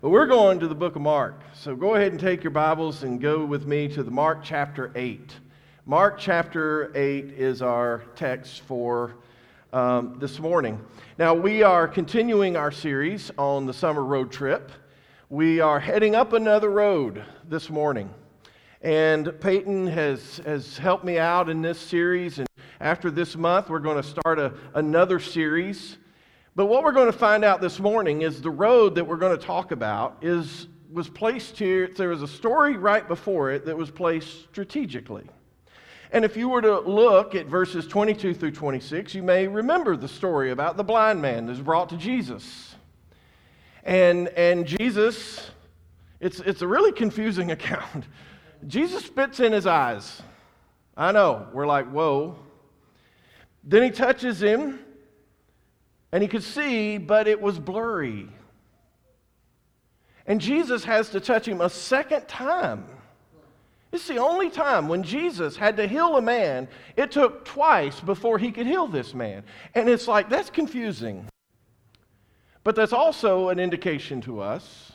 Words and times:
But 0.00 0.10
we're 0.10 0.26
going 0.26 0.60
to 0.60 0.68
the 0.68 0.76
book 0.76 0.94
of 0.94 1.02
Mark. 1.02 1.40
So 1.54 1.74
go 1.74 1.96
ahead 1.96 2.12
and 2.12 2.20
take 2.20 2.44
your 2.44 2.52
Bibles 2.52 3.02
and 3.02 3.20
go 3.20 3.44
with 3.44 3.66
me 3.66 3.88
to 3.88 4.04
the 4.04 4.12
Mark 4.12 4.44
chapter 4.44 4.92
8. 4.94 5.34
Mark 5.86 6.20
chapter 6.20 6.92
8 6.94 7.32
is 7.32 7.62
our 7.62 8.04
text 8.14 8.60
for 8.60 9.16
um, 9.72 10.16
this 10.20 10.38
morning. 10.38 10.80
Now, 11.18 11.34
we 11.34 11.64
are 11.64 11.88
continuing 11.88 12.54
our 12.54 12.70
series 12.70 13.32
on 13.36 13.66
the 13.66 13.72
summer 13.72 14.04
road 14.04 14.30
trip. 14.30 14.70
We 15.30 15.58
are 15.58 15.80
heading 15.80 16.14
up 16.14 16.32
another 16.32 16.70
road 16.70 17.24
this 17.48 17.68
morning. 17.68 18.08
And 18.82 19.34
Peyton 19.40 19.88
has, 19.88 20.40
has 20.46 20.78
helped 20.78 21.04
me 21.04 21.18
out 21.18 21.48
in 21.48 21.60
this 21.60 21.80
series. 21.80 22.38
And 22.38 22.46
after 22.78 23.10
this 23.10 23.34
month, 23.34 23.68
we're 23.68 23.80
going 23.80 24.00
to 24.00 24.08
start 24.08 24.38
a, 24.38 24.54
another 24.74 25.18
series 25.18 25.98
but 26.58 26.66
what 26.66 26.82
we're 26.82 26.90
going 26.90 27.06
to 27.06 27.16
find 27.16 27.44
out 27.44 27.60
this 27.60 27.78
morning 27.78 28.22
is 28.22 28.42
the 28.42 28.50
road 28.50 28.96
that 28.96 29.04
we're 29.04 29.16
going 29.16 29.38
to 29.38 29.46
talk 29.46 29.70
about 29.70 30.18
is, 30.22 30.66
was 30.92 31.08
placed 31.08 31.56
here. 31.56 31.86
There 31.86 32.08
was 32.08 32.20
a 32.20 32.26
story 32.26 32.76
right 32.76 33.06
before 33.06 33.52
it 33.52 33.64
that 33.66 33.78
was 33.78 33.92
placed 33.92 34.40
strategically. 34.50 35.24
And 36.10 36.24
if 36.24 36.36
you 36.36 36.48
were 36.48 36.60
to 36.60 36.80
look 36.80 37.36
at 37.36 37.46
verses 37.46 37.86
22 37.86 38.34
through 38.34 38.50
26, 38.50 39.14
you 39.14 39.22
may 39.22 39.46
remember 39.46 39.96
the 39.96 40.08
story 40.08 40.50
about 40.50 40.76
the 40.76 40.82
blind 40.82 41.22
man 41.22 41.46
that's 41.46 41.60
brought 41.60 41.90
to 41.90 41.96
Jesus. 41.96 42.74
And, 43.84 44.26
and 44.30 44.66
Jesus, 44.66 45.52
it's, 46.18 46.40
it's 46.40 46.62
a 46.62 46.66
really 46.66 46.90
confusing 46.90 47.50
account. 47.52 48.06
Jesus 48.66 49.04
spits 49.04 49.38
in 49.38 49.52
his 49.52 49.68
eyes. 49.68 50.22
I 50.96 51.12
know, 51.12 51.46
we're 51.52 51.68
like, 51.68 51.86
whoa. 51.88 52.36
Then 53.62 53.84
he 53.84 53.90
touches 53.92 54.42
him 54.42 54.80
and 56.12 56.22
he 56.22 56.28
could 56.28 56.42
see, 56.42 56.98
but 56.98 57.28
it 57.28 57.40
was 57.40 57.58
blurry. 57.58 58.28
And 60.26 60.40
Jesus 60.40 60.84
has 60.84 61.08
to 61.10 61.20
touch 61.20 61.48
him 61.48 61.60
a 61.60 61.70
second 61.70 62.28
time. 62.28 62.84
It's 63.90 64.06
the 64.06 64.18
only 64.18 64.50
time 64.50 64.88
when 64.88 65.02
Jesus 65.02 65.56
had 65.56 65.76
to 65.78 65.86
heal 65.86 66.16
a 66.16 66.22
man, 66.22 66.68
it 66.96 67.10
took 67.10 67.46
twice 67.46 68.00
before 68.00 68.38
he 68.38 68.52
could 68.52 68.66
heal 68.66 68.86
this 68.86 69.14
man. 69.14 69.44
And 69.74 69.88
it's 69.88 70.06
like, 70.06 70.28
that's 70.28 70.50
confusing. 70.50 71.26
But 72.64 72.76
that's 72.76 72.92
also 72.92 73.48
an 73.48 73.58
indication 73.58 74.20
to 74.22 74.40
us 74.40 74.92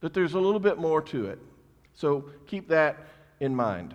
that 0.00 0.14
there's 0.14 0.32
a 0.32 0.40
little 0.40 0.60
bit 0.60 0.78
more 0.78 1.02
to 1.02 1.26
it. 1.26 1.38
So 1.92 2.24
keep 2.46 2.68
that 2.68 3.06
in 3.40 3.54
mind. 3.54 3.94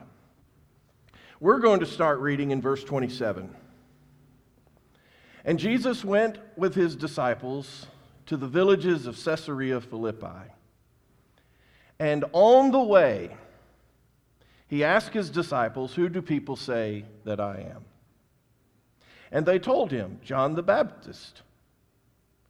We're 1.39 1.59
going 1.59 1.79
to 1.79 1.85
start 1.87 2.19
reading 2.19 2.51
in 2.51 2.61
verse 2.61 2.83
27. 2.83 3.53
And 5.47 5.57
Jesus 5.57 6.03
went 6.03 6.39
with 6.57 6.75
his 6.75 6.93
disciples 6.97 7.87
to 8.25 8.35
the 8.35 8.49
villages 8.49 9.07
of 9.07 9.15
Caesarea 9.23 9.79
Philippi. 9.79 10.51
And 11.99 12.25
on 12.33 12.71
the 12.71 12.83
way, 12.83 13.37
he 14.67 14.83
asked 14.83 15.13
his 15.13 15.29
disciples, 15.29 15.93
Who 15.93 16.09
do 16.09 16.21
people 16.21 16.57
say 16.57 17.05
that 17.23 17.39
I 17.39 17.65
am? 17.73 17.85
And 19.31 19.45
they 19.45 19.57
told 19.57 19.89
him, 19.89 20.19
John 20.21 20.53
the 20.53 20.63
Baptist. 20.63 21.41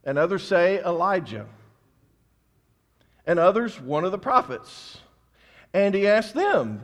And 0.02 0.18
others 0.18 0.42
say, 0.42 0.82
Elijah. 0.82 1.46
And 3.28 3.38
others, 3.38 3.80
one 3.80 4.04
of 4.04 4.10
the 4.10 4.18
prophets. 4.18 4.98
And 5.72 5.94
he 5.94 6.08
asked 6.08 6.34
them, 6.34 6.80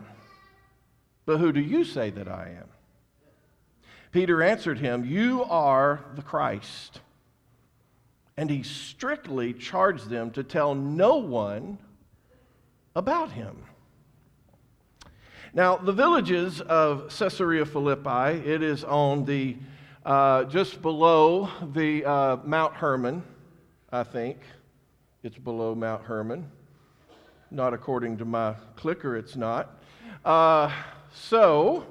But 1.27 1.39
who 1.39 1.51
do 1.51 1.61
you 1.61 1.83
say 1.83 2.11
that 2.11 2.29
I 2.29 2.55
am? 2.61 2.69
Peter 4.15 4.45
answered 4.45 4.79
him, 4.79 5.05
You 5.05 5.43
are 5.43 6.05
the 6.15 6.23
Christ. 6.23 7.01
And 8.37 8.49
he 8.49 8.63
strictly 8.63 9.53
charged 9.53 10.09
them 10.09 10.31
to 10.31 10.45
tell 10.45 10.73
no 10.73 11.17
one 11.17 11.79
about 12.95 13.33
him. 13.33 13.65
Now, 15.53 15.77
the 15.77 15.91
villages 15.93 16.61
of 16.61 17.09
Caesarea 17.19 17.67
Philippi, 17.67 18.49
it 18.49 18.63
is 18.63 18.85
on 18.85 19.25
the 19.25 19.57
uh, 20.07 20.45
just 20.45 20.81
below 20.81 21.51
the 21.73 22.05
uh, 22.05 22.37
Mount 22.45 22.75
Hermon, 22.75 23.21
I 23.91 24.05
think. 24.05 24.39
It's 25.25 25.39
below 25.39 25.75
Mount 25.75 26.05
Hermon. 26.05 26.49
Not 27.51 27.75
according 27.75 28.19
to 28.19 28.25
my 28.25 28.55
clicker, 28.77 29.17
it's 29.17 29.35
not. 29.35 29.77
Uh, 30.25 30.71
so, 31.13 31.85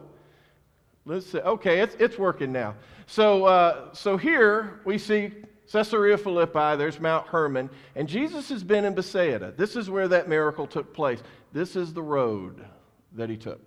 Let's 1.06 1.26
see. 1.28 1.40
Okay, 1.40 1.82
it's, 1.82 1.96
it's 2.00 2.18
working 2.18 2.52
now. 2.52 2.76
So, 3.08 3.46
uh, 3.46 3.94
so 3.94 4.16
here 4.16 4.80
we 4.86 4.98
see 4.98 5.32
Caesarea 5.72 6.18
Philippi, 6.18 6.78
there's 6.78 7.00
Mount 7.00 7.28
Hermon, 7.28 7.70
and 7.96 8.08
Jesus 8.08 8.50
has 8.50 8.64
been 8.64 8.86
in 8.86 8.94
Bethsaida. 8.94 9.54
This 9.58 9.76
is 9.76 9.90
where 9.90 10.08
that 10.08 10.30
miracle 10.30 10.68
took 10.68 10.94
place. 10.94 11.22
This 11.52 11.76
is 11.76 11.94
the 11.94 12.02
road 12.02 12.66
that 13.14 13.30
he 13.30 13.38
took. 13.38 13.66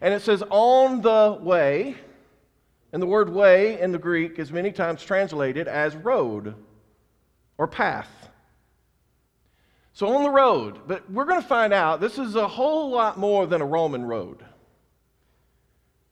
And 0.00 0.12
it 0.12 0.22
says, 0.22 0.42
on 0.50 1.02
the 1.02 1.38
way, 1.40 1.96
and 2.92 3.00
the 3.00 3.06
word 3.06 3.28
way 3.28 3.80
in 3.80 3.92
the 3.92 3.98
Greek 3.98 4.38
is 4.38 4.52
many 4.52 4.72
times 4.72 5.02
translated 5.02 5.68
as 5.68 5.96
road 5.96 6.54
or 7.58 7.66
path. 7.66 8.28
So 9.92 10.08
on 10.08 10.24
the 10.24 10.30
road, 10.30 10.80
but 10.86 11.08
we're 11.10 11.24
going 11.24 11.40
to 11.40 11.46
find 11.46 11.72
out 11.72 12.00
this 12.00 12.18
is 12.18 12.34
a 12.34 12.48
whole 12.48 12.90
lot 12.90 13.18
more 13.18 13.46
than 13.46 13.60
a 13.60 13.66
Roman 13.66 14.04
road. 14.04 14.43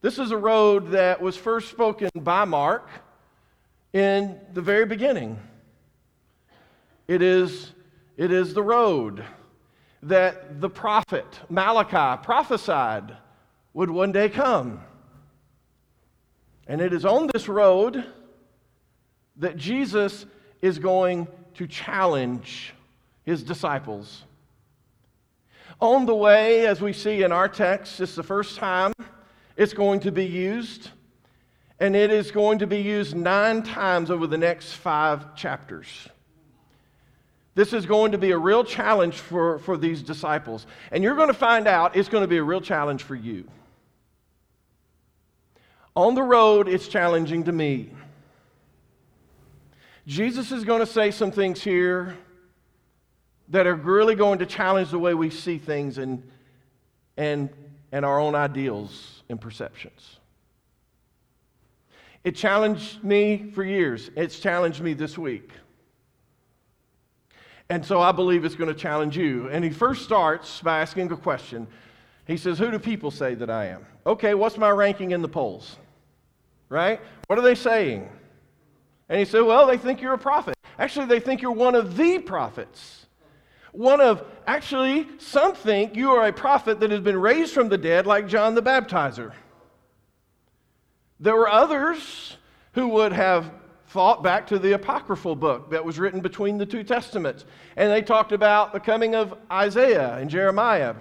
This 0.02 0.18
is 0.18 0.32
a 0.32 0.36
road 0.36 0.90
that 0.90 1.22
was 1.22 1.36
first 1.36 1.70
spoken 1.70 2.10
by 2.16 2.44
Mark 2.44 2.88
in 3.92 4.36
the 4.52 4.60
very 4.60 4.84
beginning. 4.84 5.38
It 7.06 7.22
is, 7.22 7.70
it 8.16 8.32
is 8.32 8.52
the 8.52 8.64
road 8.64 9.24
that 10.02 10.60
the 10.60 10.68
prophet 10.68 11.24
Malachi 11.48 12.20
prophesied 12.24 13.16
would 13.74 13.90
one 13.90 14.10
day 14.10 14.28
come. 14.28 14.80
And 16.66 16.80
it 16.80 16.92
is 16.92 17.04
on 17.04 17.30
this 17.32 17.48
road 17.48 18.04
that 19.36 19.56
Jesus 19.56 20.26
is 20.60 20.80
going 20.80 21.28
to 21.54 21.68
challenge 21.68 22.74
his 23.24 23.44
disciples. 23.44 24.24
On 25.80 26.06
the 26.06 26.14
way, 26.14 26.66
as 26.66 26.80
we 26.80 26.92
see 26.92 27.22
in 27.22 27.30
our 27.30 27.48
text, 27.48 28.00
it's 28.00 28.16
the 28.16 28.24
first 28.24 28.56
time 28.56 28.92
it's 29.62 29.72
going 29.72 30.00
to 30.00 30.10
be 30.10 30.26
used, 30.26 30.90
and 31.78 31.94
it 31.94 32.10
is 32.10 32.32
going 32.32 32.58
to 32.58 32.66
be 32.66 32.78
used 32.78 33.14
nine 33.14 33.62
times 33.62 34.10
over 34.10 34.26
the 34.26 34.36
next 34.36 34.72
five 34.72 35.36
chapters. 35.36 36.08
This 37.54 37.72
is 37.72 37.86
going 37.86 38.10
to 38.12 38.18
be 38.18 38.32
a 38.32 38.38
real 38.38 38.64
challenge 38.64 39.14
for, 39.14 39.60
for 39.60 39.76
these 39.76 40.02
disciples. 40.02 40.66
And 40.90 41.04
you're 41.04 41.14
going 41.14 41.28
to 41.28 41.34
find 41.34 41.68
out 41.68 41.96
it's 41.96 42.08
going 42.08 42.22
to 42.22 42.28
be 42.28 42.38
a 42.38 42.42
real 42.42 42.60
challenge 42.60 43.04
for 43.04 43.14
you. 43.14 43.46
On 45.94 46.16
the 46.16 46.22
road, 46.22 46.66
it's 46.66 46.88
challenging 46.88 47.44
to 47.44 47.52
me. 47.52 47.90
Jesus 50.08 50.50
is 50.50 50.64
going 50.64 50.80
to 50.80 50.86
say 50.86 51.12
some 51.12 51.30
things 51.30 51.62
here 51.62 52.16
that 53.50 53.68
are 53.68 53.76
really 53.76 54.16
going 54.16 54.40
to 54.40 54.46
challenge 54.46 54.90
the 54.90 54.98
way 54.98 55.14
we 55.14 55.30
see 55.30 55.58
things 55.58 55.98
and, 55.98 56.28
and, 57.16 57.50
and 57.92 58.04
our 58.04 58.18
own 58.18 58.34
ideals 58.34 59.21
and 59.28 59.40
perceptions. 59.40 60.18
It 62.24 62.36
challenged 62.36 63.02
me 63.02 63.50
for 63.54 63.64
years. 63.64 64.10
It's 64.16 64.38
challenged 64.38 64.80
me 64.80 64.94
this 64.94 65.18
week. 65.18 65.50
And 67.68 67.84
so 67.84 68.00
I 68.00 68.12
believe 68.12 68.44
it's 68.44 68.54
going 68.54 68.72
to 68.72 68.78
challenge 68.78 69.16
you. 69.16 69.48
And 69.48 69.64
he 69.64 69.70
first 69.70 70.02
starts 70.04 70.60
by 70.60 70.80
asking 70.80 71.10
a 71.10 71.16
question. 71.16 71.66
He 72.26 72.36
says, 72.36 72.58
Who 72.58 72.70
do 72.70 72.78
people 72.78 73.10
say 73.10 73.34
that 73.34 73.50
I 73.50 73.66
am? 73.66 73.86
Okay, 74.06 74.34
what's 74.34 74.58
my 74.58 74.70
ranking 74.70 75.12
in 75.12 75.22
the 75.22 75.28
polls? 75.28 75.76
Right? 76.68 77.00
What 77.26 77.38
are 77.38 77.42
they 77.42 77.54
saying? 77.54 78.08
And 79.08 79.18
he 79.18 79.24
said, 79.24 79.40
Well, 79.40 79.66
they 79.66 79.78
think 79.78 80.00
you're 80.00 80.14
a 80.14 80.18
prophet. 80.18 80.54
Actually, 80.78 81.06
they 81.06 81.20
think 81.20 81.42
you're 81.42 81.50
one 81.50 81.74
of 81.74 81.96
the 81.96 82.18
prophets 82.18 83.06
one 83.72 84.00
of, 84.00 84.22
actually, 84.46 85.08
some 85.18 85.54
think 85.54 85.96
you 85.96 86.10
are 86.10 86.28
a 86.28 86.32
prophet 86.32 86.78
that 86.80 86.90
has 86.90 87.00
been 87.00 87.18
raised 87.18 87.52
from 87.52 87.68
the 87.68 87.78
dead, 87.78 88.06
like 88.06 88.28
John 88.28 88.54
the 88.54 88.62
Baptizer. 88.62 89.32
There 91.18 91.36
were 91.36 91.48
others 91.48 92.36
who 92.72 92.88
would 92.88 93.12
have 93.12 93.50
thought 93.88 94.22
back 94.22 94.46
to 94.48 94.58
the 94.58 94.72
apocryphal 94.72 95.36
book 95.36 95.70
that 95.70 95.84
was 95.84 95.98
written 95.98 96.20
between 96.20 96.58
the 96.58 96.66
two 96.66 96.82
testaments, 96.82 97.44
and 97.76 97.90
they 97.90 98.02
talked 98.02 98.32
about 98.32 98.72
the 98.72 98.80
coming 98.80 99.14
of 99.14 99.34
Isaiah 99.50 100.16
and 100.16 100.28
Jeremiah. 100.28 100.94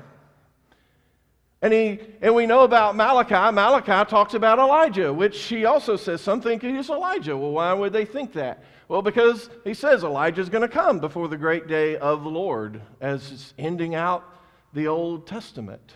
And, 1.62 1.74
he, 1.74 2.00
and 2.22 2.34
we 2.34 2.46
know 2.46 2.62
about 2.62 2.96
Malachi. 2.96 3.54
Malachi 3.54 4.10
talks 4.10 4.34
about 4.34 4.60
Elijah, 4.60 5.14
which 5.14 5.40
he 5.44 5.66
also 5.66 5.96
says 5.96 6.22
some 6.22 6.42
think 6.42 6.64
he 6.64 6.76
is 6.76 6.90
Elijah. 6.90 7.38
Well, 7.38 7.52
why 7.52 7.72
would 7.74 7.94
they 7.94 8.06
think 8.06 8.34
that? 8.34 8.64
Well, 8.92 9.02
because 9.02 9.50
he 9.64 9.74
says 9.74 10.04
Elijah 10.04 10.42
is 10.42 10.50
going 10.50 10.64
to 10.64 10.68
come 10.68 11.00
before 11.00 11.30
the 11.30 11.38
great 11.38 11.66
day 11.66 11.96
of 11.96 12.24
the 12.24 12.30
Lord 12.30 12.82
as 13.00 13.32
it's 13.32 13.54
ending 13.58 13.96
out 13.96 14.26
the 14.74 14.88
Old 14.88 15.26
Testament. 15.26 15.94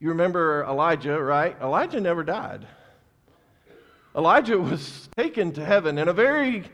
You 0.00 0.08
remember 0.08 0.64
Elijah, 0.68 1.22
right? 1.22 1.56
Elijah 1.62 2.00
never 2.00 2.24
died. 2.24 2.66
Elijah 4.16 4.58
was 4.58 5.08
taken 5.16 5.52
to 5.52 5.64
heaven 5.64 5.98
in 5.98 6.08
a 6.08 6.12
very 6.12 6.64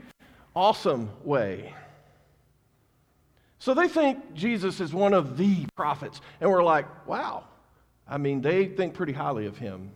awesome 0.56 1.10
way. 1.22 1.74
So 3.58 3.74
they 3.74 3.88
think 3.88 4.32
Jesus 4.32 4.80
is 4.80 4.94
one 4.94 5.12
of 5.12 5.36
the 5.36 5.66
prophets. 5.76 6.22
And 6.40 6.48
we're 6.48 6.64
like, 6.64 6.86
wow. 7.06 7.44
I 8.08 8.16
mean, 8.16 8.40
they 8.40 8.68
think 8.68 8.94
pretty 8.94 9.12
highly 9.12 9.44
of 9.44 9.58
him. 9.58 9.90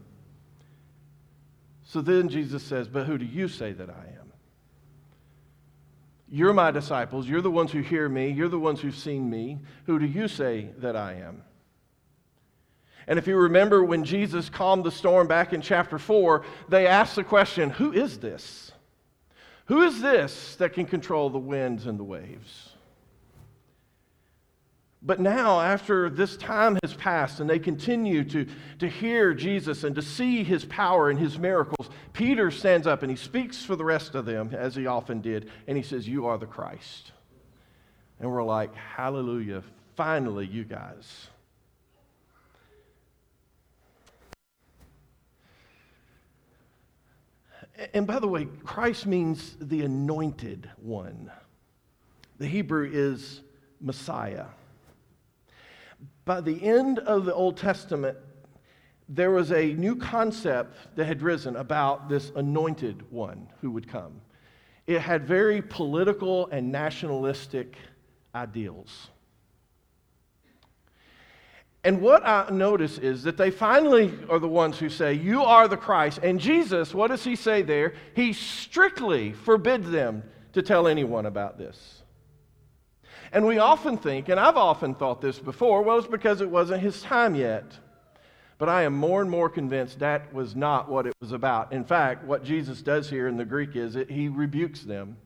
So 1.85 2.03
then 2.03 2.29
Jesus 2.29 2.63
says, 2.63 2.89
But 2.89 3.07
who 3.07 3.17
do 3.17 3.25
you 3.25 3.49
say 3.49 3.73
that 3.73 3.89
I 3.89 4.18
am? 4.18 4.18
You're 6.31 6.53
my 6.53 6.71
disciples. 6.71 7.29
You're 7.29 7.41
the 7.41 7.51
ones 7.51 7.73
who 7.73 7.81
hear 7.81 8.09
me. 8.09 8.31
You're 8.31 8.49
the 8.49 8.59
ones 8.59 8.81
who've 8.81 8.95
seen 8.95 9.31
me. 9.31 9.59
Who 9.87 9.99
do 9.99 10.07
you 10.07 10.29
say 10.29 10.71
that 10.79 10.95
I 10.95 11.15
am? 11.15 11.43
And 13.07 13.19
if 13.19 13.27
you 13.27 13.37
remember 13.37 13.83
when 13.83 14.05
Jesus 14.05 14.51
calmed 14.51 14.85
the 14.85 14.91
storm 14.91 15.27
back 15.27 15.55
in 15.55 15.63
chapter 15.63 15.99
4, 15.99 16.45
they 16.69 16.87
asked 16.87 17.17
the 17.17 17.25
question 17.25 17.71
Who 17.71 17.93
is 17.93 18.19
this? 18.19 18.73
Who 19.67 19.83
is 19.83 20.01
this 20.01 20.57
that 20.57 20.75
can 20.75 20.85
control 20.85 21.31
the 21.31 21.39
winds 21.39 21.87
and 21.87 21.99
the 21.99 22.05
waves? 22.05 22.68
But 25.01 25.21
now, 25.21 25.61
after 25.61 26.11
this 26.11 26.37
time 26.37 26.77
has 26.83 26.93
passed 26.93 27.39
and 27.39 27.49
they 27.49 27.61
continue 27.61 28.25
to, 28.25 28.47
to 28.81 28.89
hear 28.89 29.33
Jesus 29.33 29.85
and 29.85 29.95
to 29.95 30.03
see 30.03 30.43
his 30.43 30.65
power 30.65 31.09
and 31.09 31.19
his 31.19 31.39
miracles, 31.39 31.89
Peter 32.13 32.51
stands 32.51 32.87
up 32.87 33.03
and 33.03 33.11
he 33.11 33.17
speaks 33.17 33.65
for 33.65 33.77
the 33.77 33.85
rest 33.85 34.17
of 34.17 34.25
them, 34.27 34.51
as 34.53 34.75
he 34.75 34.87
often 34.87 35.21
did, 35.21 35.51
and 35.69 35.77
he 35.77 35.85
says, 35.85 36.09
You 36.09 36.27
are 36.27 36.37
the 36.37 36.47
Christ. 36.47 37.13
And 38.19 38.29
we're 38.29 38.43
like, 38.43 38.75
Hallelujah, 38.75 39.63
finally, 39.95 40.47
you 40.47 40.65
guys. 40.65 41.29
And 47.95 48.05
by 48.05 48.19
the 48.19 48.27
way, 48.27 48.49
Christ 48.65 49.07
means 49.07 49.57
the 49.61 49.83
anointed 49.83 50.69
one. 50.79 51.31
The 52.39 52.49
Hebrew 52.49 52.91
is 52.93 53.43
Messiah 53.81 54.47
by 56.29 56.43
the 56.43 56.63
end 56.63 56.99
of 56.99 57.25
the 57.25 57.33
Old 57.33 57.57
Testament, 57.57 58.19
there 59.09 59.31
was 59.31 59.51
a 59.51 59.73
new 59.73 59.97
concept 59.97 60.77
that 60.95 61.07
had 61.07 61.23
risen 61.23 61.57
about 61.57 62.11
this 62.11 62.31
anointed 62.37 63.11
one 63.11 63.49
who 63.63 63.71
would 63.71 63.89
come. 63.89 64.21
It 64.87 65.01
had 65.01 65.27
very 65.27 65.63
political 65.63 66.47
and 66.49 66.71
nationalistic 66.71 67.79
ideals. 68.35 69.09
And 71.83 72.03
what 72.03 72.27
I 72.27 72.51
notice 72.51 72.99
is 72.99 73.23
that 73.23 73.39
they 73.39 73.51
finally 73.51 74.13
are 74.29 74.39
the 74.39 74.49
ones 74.49 74.79
who 74.79 74.91
say, 74.91 75.15
You 75.15 75.43
are 75.43 75.67
the 75.67 75.79
Christ. 75.79 76.19
And 76.23 76.39
Jesus, 76.39 76.95
what 76.95 77.09
does 77.09 77.25
he 77.25 77.37
say 77.37 77.63
there? 77.63 77.95
He 78.15 78.35
strictly 78.35 79.33
forbids 79.33 79.91
them 79.91 80.25
to 80.53 80.61
tell 80.61 80.89
anyone 80.89 81.25
about 81.25 81.57
this. 81.57 81.98
And 83.33 83.47
we 83.47 83.59
often 83.59 83.99
think, 83.99 84.29
and 84.29 84.41
I've 84.41 84.57
often 84.57 84.95
thought 84.95 85.21
this 85.21 85.39
before, 85.39 85.83
well, 85.83 85.99
it's 85.99 86.07
because 86.07 86.41
it 86.41 86.49
wasn't 86.49 86.83
his 86.83 87.03
time 87.03 87.35
yet. 87.35 87.65
But 88.59 88.69
I 88.69 88.83
am 88.83 88.95
more 88.95 89.21
and 89.21 89.31
more 89.31 89.49
convinced 89.49 90.01
that 90.01 90.33
was 90.35 90.57
not 90.57 90.89
what 90.89 91.07
it 91.07 91.15
was 91.21 91.33
about. 91.33 91.73
In 91.73 91.85
fact, 91.85 92.25
what 92.25 92.43
Jesus 92.43 92.83
does 92.83 93.09
here 93.09 93.29
in 93.29 93.37
the 93.37 93.45
Greek 93.45 93.77
is 93.77 93.97
he 94.09 94.29
rebukes 94.29 94.83
them. 94.83 95.17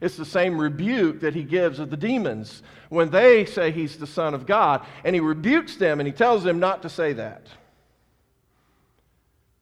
It's 0.00 0.16
the 0.16 0.24
same 0.24 0.58
rebuke 0.58 1.20
that 1.20 1.34
he 1.34 1.42
gives 1.42 1.78
of 1.78 1.90
the 1.90 1.96
demons 1.96 2.62
when 2.88 3.10
they 3.10 3.44
say 3.44 3.70
he's 3.70 3.98
the 3.98 4.06
Son 4.06 4.32
of 4.32 4.46
God. 4.46 4.86
And 5.04 5.14
he 5.14 5.20
rebukes 5.20 5.76
them 5.76 6.00
and 6.00 6.06
he 6.06 6.12
tells 6.12 6.42
them 6.42 6.58
not 6.58 6.82
to 6.82 6.88
say 6.88 7.12
that. 7.12 7.48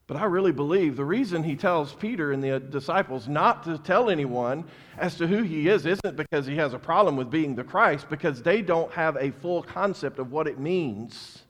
But 0.09 0.17
I 0.17 0.25
really 0.25 0.53
believe 0.53 0.97
the 0.97 1.05
reason 1.05 1.43
he 1.43 1.55
tells 1.55 1.93
Peter 1.93 2.33
and 2.33 2.43
the 2.43 2.59
disciples 2.59 3.29
not 3.29 3.63
to 3.65 3.77
tell 3.77 4.09
anyone 4.09 4.65
as 4.97 5.17
to 5.17 5.27
who 5.27 5.43
he 5.43 5.69
is 5.69 5.85
isn't 5.85 6.17
because 6.17 6.47
he 6.47 6.57
has 6.57 6.73
a 6.73 6.79
problem 6.79 7.15
with 7.15 7.31
being 7.31 7.55
the 7.55 7.63
Christ, 7.63 8.09
because 8.09 8.43
they 8.43 8.63
don't 8.63 8.91
have 8.93 9.17
a 9.17 9.31
full 9.31 9.63
concept 9.63 10.19
of 10.19 10.33
what 10.33 10.49
it 10.49 10.59
means 10.59 11.43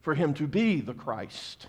for 0.00 0.14
him 0.14 0.32
to 0.34 0.46
be 0.46 0.80
the 0.80 0.94
Christ. 0.94 1.66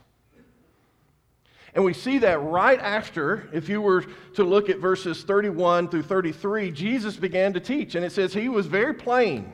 And 1.76 1.84
we 1.84 1.94
see 1.94 2.20
that 2.20 2.42
right 2.42 2.80
after, 2.80 3.50
if 3.52 3.68
you 3.68 3.82
were 3.82 4.06
to 4.36 4.44
look 4.46 4.70
at 4.70 4.80
verses 4.80 5.24
31 5.24 5.90
through 5.90 6.04
33, 6.04 6.72
Jesus 6.72 7.18
began 7.18 7.52
to 7.52 7.60
teach. 7.60 7.96
And 7.96 8.06
it 8.06 8.14
says 8.14 8.34
he 8.34 8.48
was 8.48 8.66
very 8.66 8.94
plain. 8.94 9.52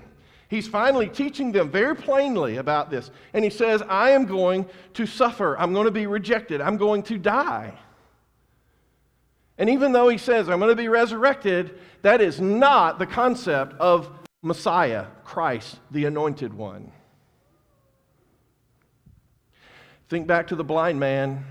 He's 0.56 0.70
finally 0.70 1.10
teaching 1.10 1.52
them 1.52 1.70
very 1.70 1.98
plainly 1.98 2.56
about 2.56 2.90
this. 2.90 3.12
And 3.34 3.44
he 3.44 3.50
says, 3.50 3.84
I 3.90 4.12
am 4.12 4.24
going 4.24 4.66
to 4.94 5.06
suffer. 5.06 5.60
I'm 5.60 5.74
going 5.74 5.84
to 5.84 5.92
be 5.92 6.08
rejected. 6.08 6.62
I'm 6.62 6.78
going 6.78 7.04
to 7.04 7.18
die. 7.18 7.78
And 9.58 9.70
even 9.70 9.92
though 9.92 10.08
he 10.08 10.18
says, 10.18 10.48
I'm 10.50 10.60
going 10.60 10.70
to 10.70 10.76
be 10.82 10.88
resurrected, 10.88 11.78
that 12.04 12.22
is 12.22 12.40
not 12.40 13.00
the 13.00 13.06
concept 13.06 13.74
of 13.82 14.10
Messiah, 14.42 15.08
Christ, 15.26 15.78
the 15.92 16.06
anointed 16.06 16.54
one. 16.54 16.90
Think 20.08 20.26
back 20.26 20.48
to 20.48 20.56
the 20.56 20.64
blind 20.64 21.02
man. 21.02 21.44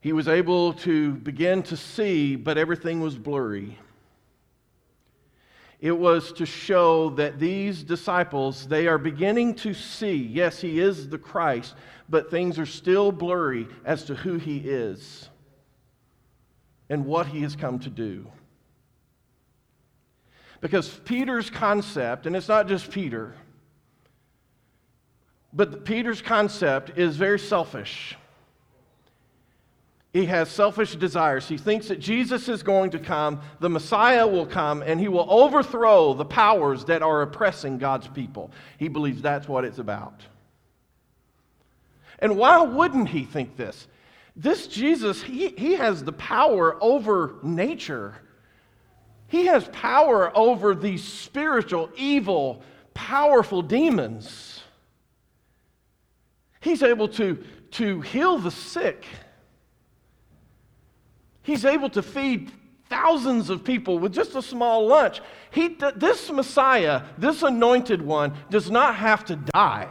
He 0.00 0.14
was 0.14 0.26
able 0.26 0.72
to 0.72 1.16
begin 1.16 1.62
to 1.64 1.76
see, 1.76 2.34
but 2.34 2.56
everything 2.56 3.02
was 3.02 3.18
blurry. 3.18 3.76
It 5.80 5.92
was 5.92 6.32
to 6.32 6.44
show 6.44 7.10
that 7.10 7.38
these 7.38 7.82
disciples, 7.82 8.68
they 8.68 8.86
are 8.86 8.98
beginning 8.98 9.54
to 9.56 9.72
see, 9.72 10.14
yes, 10.14 10.60
he 10.60 10.78
is 10.78 11.08
the 11.08 11.18
Christ, 11.18 11.74
but 12.08 12.30
things 12.30 12.58
are 12.58 12.66
still 12.66 13.12
blurry 13.12 13.66
as 13.84 14.04
to 14.04 14.14
who 14.14 14.36
he 14.36 14.58
is 14.58 15.30
and 16.90 17.06
what 17.06 17.26
he 17.28 17.40
has 17.42 17.56
come 17.56 17.78
to 17.78 17.88
do. 17.88 18.26
Because 20.60 20.88
Peter's 21.06 21.48
concept, 21.48 22.26
and 22.26 22.36
it's 22.36 22.48
not 22.48 22.68
just 22.68 22.90
Peter, 22.90 23.34
but 25.52 25.86
Peter's 25.86 26.20
concept 26.20 26.98
is 26.98 27.16
very 27.16 27.38
selfish. 27.38 28.16
He 30.12 30.24
has 30.26 30.50
selfish 30.50 30.96
desires. 30.96 31.48
He 31.48 31.56
thinks 31.56 31.88
that 31.88 32.00
Jesus 32.00 32.48
is 32.48 32.64
going 32.64 32.90
to 32.90 32.98
come, 32.98 33.40
the 33.60 33.70
Messiah 33.70 34.26
will 34.26 34.46
come, 34.46 34.82
and 34.82 34.98
he 34.98 35.06
will 35.06 35.26
overthrow 35.30 36.14
the 36.14 36.24
powers 36.24 36.84
that 36.86 37.02
are 37.02 37.22
oppressing 37.22 37.78
God's 37.78 38.08
people. 38.08 38.50
He 38.76 38.88
believes 38.88 39.22
that's 39.22 39.48
what 39.48 39.64
it's 39.64 39.78
about. 39.78 40.22
And 42.18 42.36
why 42.36 42.60
wouldn't 42.60 43.08
he 43.08 43.24
think 43.24 43.56
this? 43.56 43.86
This 44.34 44.66
Jesus, 44.66 45.22
he, 45.22 45.48
he 45.50 45.74
has 45.74 46.02
the 46.02 46.12
power 46.12 46.76
over 46.82 47.36
nature. 47.42 48.14
He 49.28 49.46
has 49.46 49.68
power 49.68 50.36
over 50.36 50.74
these 50.74 51.04
spiritual, 51.04 51.88
evil, 51.96 52.62
powerful 52.94 53.62
demons. 53.62 54.60
He's 56.60 56.82
able 56.82 57.08
to, 57.10 57.44
to 57.72 58.00
heal 58.00 58.38
the 58.38 58.50
sick. 58.50 59.06
He's 61.42 61.64
able 61.64 61.90
to 61.90 62.02
feed 62.02 62.52
thousands 62.88 63.50
of 63.50 63.64
people 63.64 63.98
with 63.98 64.12
just 64.12 64.34
a 64.34 64.42
small 64.42 64.86
lunch. 64.86 65.20
He, 65.50 65.76
this 65.96 66.30
Messiah, 66.30 67.04
this 67.16 67.42
anointed 67.42 68.02
one, 68.02 68.34
does 68.50 68.70
not 68.70 68.96
have 68.96 69.24
to 69.26 69.36
die. 69.36 69.88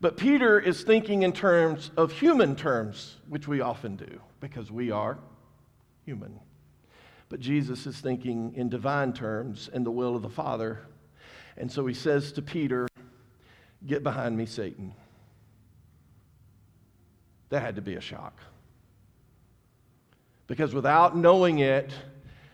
But 0.00 0.16
Peter 0.16 0.58
is 0.58 0.82
thinking 0.82 1.22
in 1.22 1.32
terms 1.32 1.90
of 1.96 2.12
human 2.12 2.56
terms, 2.56 3.16
which 3.28 3.46
we 3.46 3.60
often 3.60 3.96
do 3.96 4.20
because 4.40 4.70
we 4.72 4.90
are 4.90 5.18
human. 6.04 6.40
But 7.28 7.40
Jesus 7.40 7.86
is 7.86 7.98
thinking 8.00 8.54
in 8.56 8.68
divine 8.68 9.12
terms 9.12 9.70
in 9.72 9.84
the 9.84 9.90
will 9.90 10.16
of 10.16 10.22
the 10.22 10.30
Father. 10.30 10.80
And 11.56 11.70
so 11.70 11.86
he 11.86 11.94
says 11.94 12.32
to 12.32 12.42
Peter, 12.42 12.88
Get 13.86 14.02
behind 14.02 14.36
me, 14.36 14.46
Satan. 14.46 14.94
That 17.50 17.60
had 17.60 17.76
to 17.76 17.82
be 17.82 17.94
a 17.94 18.00
shock. 18.00 18.38
Because 20.46 20.74
without 20.74 21.16
knowing 21.16 21.60
it, 21.60 21.92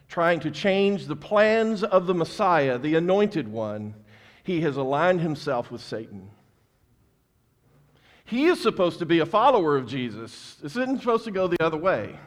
trying 0.08 0.40
to 0.40 0.50
change 0.50 1.06
the 1.06 1.16
plans 1.16 1.82
of 1.82 2.06
the 2.06 2.14
Messiah, 2.14 2.78
the 2.78 2.94
anointed 2.94 3.48
one, 3.48 3.94
he 4.42 4.60
has 4.62 4.76
aligned 4.76 5.20
himself 5.20 5.70
with 5.70 5.80
Satan. 5.80 6.30
He 8.24 8.46
is 8.46 8.60
supposed 8.60 8.98
to 8.98 9.06
be 9.06 9.20
a 9.20 9.26
follower 9.26 9.76
of 9.76 9.86
Jesus. 9.86 10.56
This 10.62 10.76
isn't 10.76 11.00
supposed 11.00 11.24
to 11.24 11.30
go 11.30 11.46
the 11.46 11.62
other 11.62 11.76
way. 11.76 12.18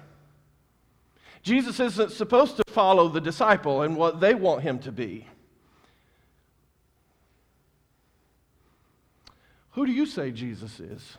Jesus 1.41 1.79
isn't 1.79 2.11
supposed 2.11 2.57
to 2.57 2.63
follow 2.69 3.07
the 3.07 3.21
disciple 3.21 3.81
and 3.81 3.95
what 3.95 4.19
they 4.19 4.33
want 4.33 4.61
him 4.61 4.79
to 4.79 4.91
be. 4.91 5.27
Who 9.71 9.85
do 9.85 9.91
you 9.91 10.05
say 10.05 10.31
Jesus 10.31 10.79
is? 10.79 11.17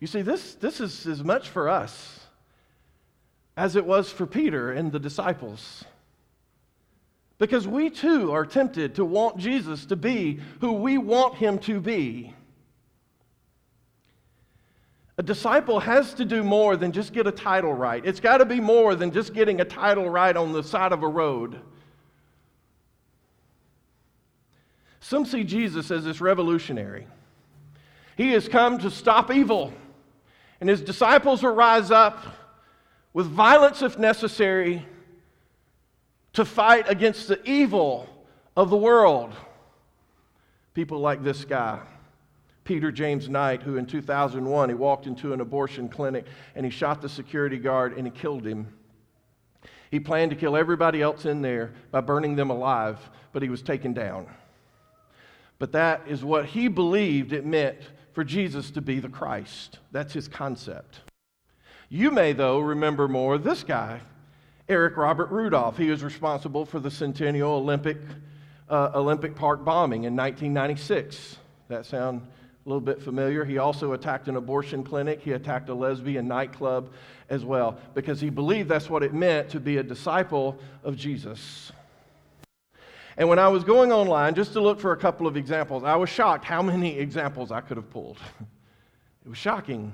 You 0.00 0.06
see, 0.06 0.22
this, 0.22 0.54
this 0.54 0.80
is 0.80 1.06
as 1.06 1.24
much 1.24 1.48
for 1.48 1.68
us 1.68 2.20
as 3.56 3.76
it 3.76 3.86
was 3.86 4.10
for 4.10 4.26
Peter 4.26 4.72
and 4.72 4.92
the 4.92 4.98
disciples. 4.98 5.84
Because 7.38 7.66
we 7.66 7.90
too 7.90 8.32
are 8.32 8.44
tempted 8.44 8.94
to 8.96 9.04
want 9.04 9.38
Jesus 9.38 9.86
to 9.86 9.96
be 9.96 10.40
who 10.60 10.72
we 10.72 10.98
want 10.98 11.34
him 11.34 11.58
to 11.60 11.80
be. 11.80 12.34
A 15.18 15.22
disciple 15.22 15.80
has 15.80 16.12
to 16.14 16.26
do 16.26 16.42
more 16.42 16.76
than 16.76 16.92
just 16.92 17.14
get 17.14 17.26
a 17.26 17.32
title 17.32 17.72
right. 17.72 18.04
It's 18.04 18.20
got 18.20 18.38
to 18.38 18.44
be 18.44 18.60
more 18.60 18.94
than 18.94 19.12
just 19.12 19.32
getting 19.32 19.60
a 19.60 19.64
title 19.64 20.08
right 20.10 20.36
on 20.36 20.52
the 20.52 20.62
side 20.62 20.92
of 20.92 21.02
a 21.02 21.08
road. 21.08 21.58
Some 25.00 25.24
see 25.24 25.44
Jesus 25.44 25.90
as 25.90 26.04
this 26.04 26.20
revolutionary. 26.20 27.06
He 28.16 28.32
has 28.32 28.48
come 28.48 28.78
to 28.78 28.90
stop 28.90 29.30
evil, 29.30 29.72
and 30.60 30.68
his 30.68 30.80
disciples 30.80 31.42
will 31.42 31.54
rise 31.54 31.90
up 31.90 32.24
with 33.12 33.26
violence 33.26 33.82
if 33.82 33.98
necessary 33.98 34.84
to 36.32 36.44
fight 36.44 36.88
against 36.88 37.28
the 37.28 37.40
evil 37.48 38.08
of 38.56 38.70
the 38.70 38.76
world. 38.76 39.34
People 40.74 40.98
like 40.98 41.22
this 41.22 41.44
guy. 41.44 41.80
Peter 42.64 42.90
James 42.90 43.28
Knight, 43.28 43.62
who 43.62 43.76
in 43.76 43.86
2001 43.86 44.68
he 44.68 44.74
walked 44.74 45.06
into 45.06 45.32
an 45.32 45.40
abortion 45.40 45.88
clinic 45.88 46.26
and 46.54 46.66
he 46.66 46.70
shot 46.70 47.00
the 47.00 47.08
security 47.08 47.58
guard 47.58 47.96
and 47.96 48.06
he 48.06 48.10
killed 48.10 48.44
him. 48.44 48.66
He 49.90 50.00
planned 50.00 50.30
to 50.32 50.36
kill 50.36 50.56
everybody 50.56 51.00
else 51.00 51.24
in 51.26 51.42
there 51.42 51.72
by 51.90 52.00
burning 52.00 52.34
them 52.34 52.50
alive, 52.50 52.98
but 53.32 53.42
he 53.42 53.48
was 53.48 53.62
taken 53.62 53.92
down. 53.92 54.26
But 55.58 55.72
that 55.72 56.02
is 56.06 56.24
what 56.24 56.46
he 56.46 56.68
believed 56.68 57.32
it 57.32 57.46
meant 57.46 57.78
for 58.16 58.24
Jesus 58.24 58.70
to 58.70 58.80
be 58.80 58.98
the 58.98 59.10
Christ. 59.10 59.78
That's 59.92 60.14
his 60.14 60.26
concept. 60.26 61.00
You 61.90 62.10
may, 62.10 62.32
though, 62.32 62.60
remember 62.60 63.08
more 63.08 63.36
this 63.36 63.62
guy, 63.62 64.00
Eric 64.70 64.96
Robert 64.96 65.30
Rudolph. 65.30 65.76
He 65.76 65.90
was 65.90 66.02
responsible 66.02 66.64
for 66.64 66.80
the 66.80 66.90
Centennial 66.90 67.50
Olympic, 67.50 67.98
uh, 68.70 68.92
Olympic 68.94 69.36
Park 69.36 69.66
bombing 69.66 70.04
in 70.04 70.16
1996. 70.16 71.36
That 71.68 71.84
sound 71.84 72.22
a 72.64 72.68
little 72.70 72.80
bit 72.80 73.02
familiar. 73.02 73.44
He 73.44 73.58
also 73.58 73.92
attacked 73.92 74.28
an 74.28 74.36
abortion 74.36 74.82
clinic. 74.82 75.20
He 75.20 75.32
attacked 75.32 75.68
a 75.68 75.74
lesbian 75.74 76.26
nightclub 76.26 76.88
as 77.28 77.44
well 77.44 77.76
because 77.92 78.18
he 78.18 78.30
believed 78.30 78.70
that's 78.70 78.88
what 78.88 79.02
it 79.02 79.12
meant 79.12 79.50
to 79.50 79.60
be 79.60 79.76
a 79.76 79.82
disciple 79.82 80.58
of 80.84 80.96
Jesus. 80.96 81.70
And 83.16 83.28
when 83.28 83.38
I 83.38 83.48
was 83.48 83.64
going 83.64 83.92
online 83.92 84.34
just 84.34 84.52
to 84.52 84.60
look 84.60 84.78
for 84.78 84.92
a 84.92 84.96
couple 84.96 85.26
of 85.26 85.36
examples, 85.36 85.84
I 85.84 85.96
was 85.96 86.10
shocked 86.10 86.44
how 86.44 86.62
many 86.62 86.98
examples 86.98 87.50
I 87.50 87.60
could 87.60 87.76
have 87.76 87.90
pulled. 87.90 88.18
It 89.24 89.30
was 89.30 89.38
shocking. 89.38 89.92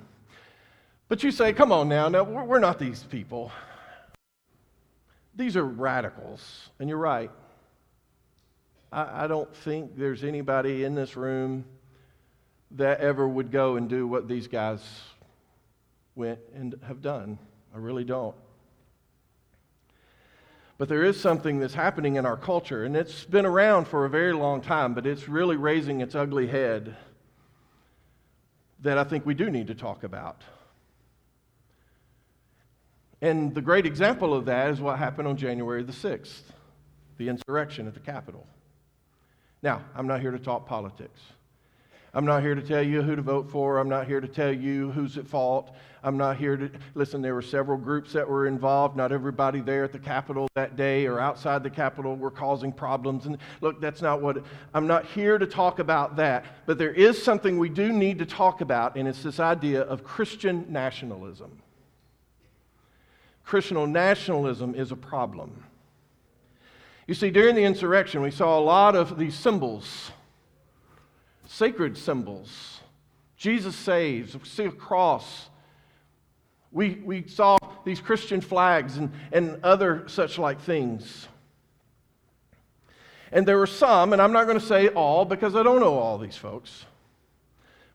But 1.09 1.23
you 1.23 1.31
say, 1.31 1.55
come 1.55 1.73
on 1.73 1.89
now, 1.89 2.11
no, 2.11 2.23
we're 2.23 2.59
not 2.59 2.79
these 2.79 3.03
people. 3.03 3.51
These 5.35 5.57
are 5.57 5.65
radicals. 5.65 6.69
And 6.79 6.87
you're 6.87 6.99
right. 6.99 7.31
I, 8.93 9.25
I 9.25 9.27
don't 9.27 9.55
think 9.57 9.97
there's 9.97 10.23
anybody 10.23 10.85
in 10.85 10.95
this 10.95 11.17
room 11.17 11.65
that 12.73 13.01
ever 13.01 13.27
would 13.27 13.51
go 13.51 13.77
and 13.77 13.89
do 13.89 14.07
what 14.07 14.29
these 14.29 14.49
guys 14.49 14.83
went 16.15 16.41
and 16.55 16.75
have 16.87 17.01
done. 17.01 17.39
I 17.75 17.79
really 17.79 18.05
don't. 18.05 18.37
But 20.83 20.89
there 20.89 21.05
is 21.05 21.21
something 21.21 21.61
that's 21.61 21.75
happening 21.75 22.17
in 22.17 22.27
our 22.27 22.37
culture, 22.37 22.85
and 22.85 22.97
it's 22.97 23.23
been 23.23 23.47
around 23.47 23.87
for 23.87 24.05
a 24.05 24.11
very 24.11 24.33
long 24.33 24.61
time, 24.61 24.95
but 24.95 25.07
it's 25.07 25.29
really 25.29 25.55
raising 25.55 26.01
its 26.01 26.17
ugly 26.17 26.49
head 26.49 26.97
that 28.81 28.99
I 28.99 29.05
think 29.05 29.25
we 29.25 29.35
do 29.35 29.49
need 29.49 29.69
to 29.69 29.77
talk 29.77 30.03
about. 30.03 30.43
And 33.21 33.55
the 33.55 33.63
great 33.63 33.87
example 33.87 34.35
of 34.35 34.47
that 34.47 34.71
is 34.71 34.81
what 34.81 34.99
happened 34.99 35.29
on 35.29 35.37
January 35.37 35.85
the 35.85 35.93
6th, 35.93 36.43
the 37.17 37.29
insurrection 37.29 37.87
at 37.87 37.95
the 37.95 38.01
Capitol. 38.01 38.45
Now, 39.63 39.85
I'm 39.95 40.09
not 40.09 40.21
here 40.21 40.33
to 40.33 40.39
talk 40.41 40.67
politics. 40.67 41.21
I'm 42.15 42.27
not 42.27 42.43
here 42.43 42.55
to 42.55 42.61
tell 42.61 42.83
you 42.83 43.01
who 43.01 43.17
to 43.17 43.23
vote 43.23 43.51
for. 43.51 43.79
I'm 43.79 43.89
not 43.89 44.07
here 44.07 44.21
to 44.21 44.29
tell 44.29 44.53
you 44.53 44.91
who's 44.91 45.17
at 45.17 45.27
fault. 45.27 45.75
I'm 46.03 46.19
not 46.19 46.37
here 46.37 46.59
to 46.59 46.71
listen. 46.95 47.23
There 47.23 47.35
were 47.35 47.41
several 47.41 47.79
groups 47.79 48.13
that 48.13 48.29
were 48.29 48.47
involved. 48.47 48.97
Not 48.97 49.13
everybody 49.13 49.61
there 49.61 49.85
at 49.85 49.93
the 49.93 49.99
Capitol 49.99 50.47
that 50.55 50.77
day 50.77 51.07
or 51.07 51.19
outside 51.19 51.63
the 51.63 51.71
Capitol 51.71 52.17
were 52.17 52.31
causing 52.31 52.71
problems. 52.71 53.25
And 53.25 53.39
look, 53.63 53.81
that's 53.81 54.03
not 54.03 54.21
what 54.21 54.45
I'm 54.75 54.87
not 54.87 55.07
here 55.07 55.39
to 55.39 55.47
talk 55.47 55.79
about 55.79 56.17
that. 56.17 56.45
But 56.67 56.77
there 56.77 56.93
is 56.93 57.23
something 57.23 57.59
we 57.59 57.71
do 57.71 57.93
need 57.93 58.19
to 58.19 58.27
talk 58.27 58.61
about, 58.61 58.97
and 58.97 59.09
it's 59.09 59.23
this 59.23 59.41
idea 59.41 59.81
of 59.81 60.05
Christian 60.05 60.67
nationalism. 60.69 61.63
Christian 63.43 63.91
nationalism 63.91 64.75
is 64.75 64.93
a 64.93 64.97
problem. 64.97 65.65
You 67.07 67.15
see, 67.15 67.31
during 67.31 67.55
the 67.55 67.65
insurrection, 67.65 68.21
we 68.21 68.31
saw 68.31 68.59
a 68.59 68.61
lot 68.61 68.97
of 68.97 69.19
these 69.19 69.35
symbols 69.35 70.11
sacred 71.53 71.99
symbols. 71.99 72.81
Jesus 73.37 73.77
saves. 73.77 74.35
We 74.35 74.45
see 74.45 74.65
a 74.65 74.73
cross. 74.73 75.51
We, 76.71 77.03
we 77.05 77.27
saw 77.27 77.59
these 77.85 78.01
Christian 78.01 78.41
flags 78.41 78.97
and, 78.97 79.13
and 79.33 79.63
other 79.63 80.05
such 80.07 80.39
like 80.39 80.61
things. 80.61 81.29
And 83.31 83.47
there 83.47 83.59
were 83.59 83.67
some, 83.67 84.13
and 84.13 84.23
I'm 84.23 84.33
not 84.33 84.47
going 84.47 84.59
to 84.59 84.65
say 84.65 84.89
all 84.89 85.25
because 85.25 85.55
I 85.55 85.63
don't 85.63 85.81
know 85.81 85.99
all 85.99 86.17
these 86.17 86.37
folks. 86.37 86.87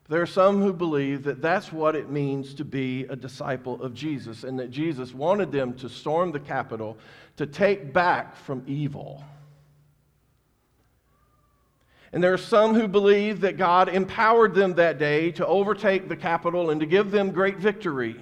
There 0.08 0.22
are 0.22 0.26
some 0.26 0.62
who 0.62 0.72
believe 0.72 1.24
that 1.24 1.42
that's 1.42 1.72
what 1.72 1.96
it 1.96 2.10
means 2.10 2.54
to 2.54 2.64
be 2.64 3.04
a 3.04 3.16
disciple 3.16 3.82
of 3.82 3.92
Jesus 3.92 4.44
and 4.44 4.58
that 4.58 4.70
Jesus 4.70 5.12
wanted 5.12 5.50
them 5.50 5.74
to 5.74 5.88
storm 5.88 6.30
the 6.30 6.40
Capitol 6.40 6.96
to 7.36 7.46
take 7.46 7.92
back 7.92 8.36
from 8.36 8.62
evil. 8.66 9.22
And 12.12 12.24
there 12.24 12.32
are 12.32 12.38
some 12.38 12.74
who 12.74 12.88
believe 12.88 13.40
that 13.40 13.56
God 13.56 13.88
empowered 13.88 14.54
them 14.54 14.74
that 14.74 14.98
day 14.98 15.30
to 15.32 15.46
overtake 15.46 16.08
the 16.08 16.16
Capitol 16.16 16.70
and 16.70 16.80
to 16.80 16.86
give 16.86 17.10
them 17.10 17.30
great 17.30 17.58
victory. 17.58 18.16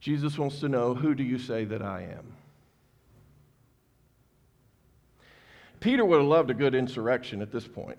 Jesus 0.00 0.38
wants 0.38 0.60
to 0.60 0.68
know 0.68 0.94
who 0.94 1.14
do 1.14 1.22
you 1.22 1.38
say 1.38 1.64
that 1.66 1.82
I 1.82 2.02
am? 2.02 2.32
Peter 5.78 6.04
would 6.04 6.18
have 6.18 6.26
loved 6.26 6.50
a 6.50 6.54
good 6.54 6.74
insurrection 6.74 7.40
at 7.40 7.52
this 7.52 7.66
point. 7.66 7.98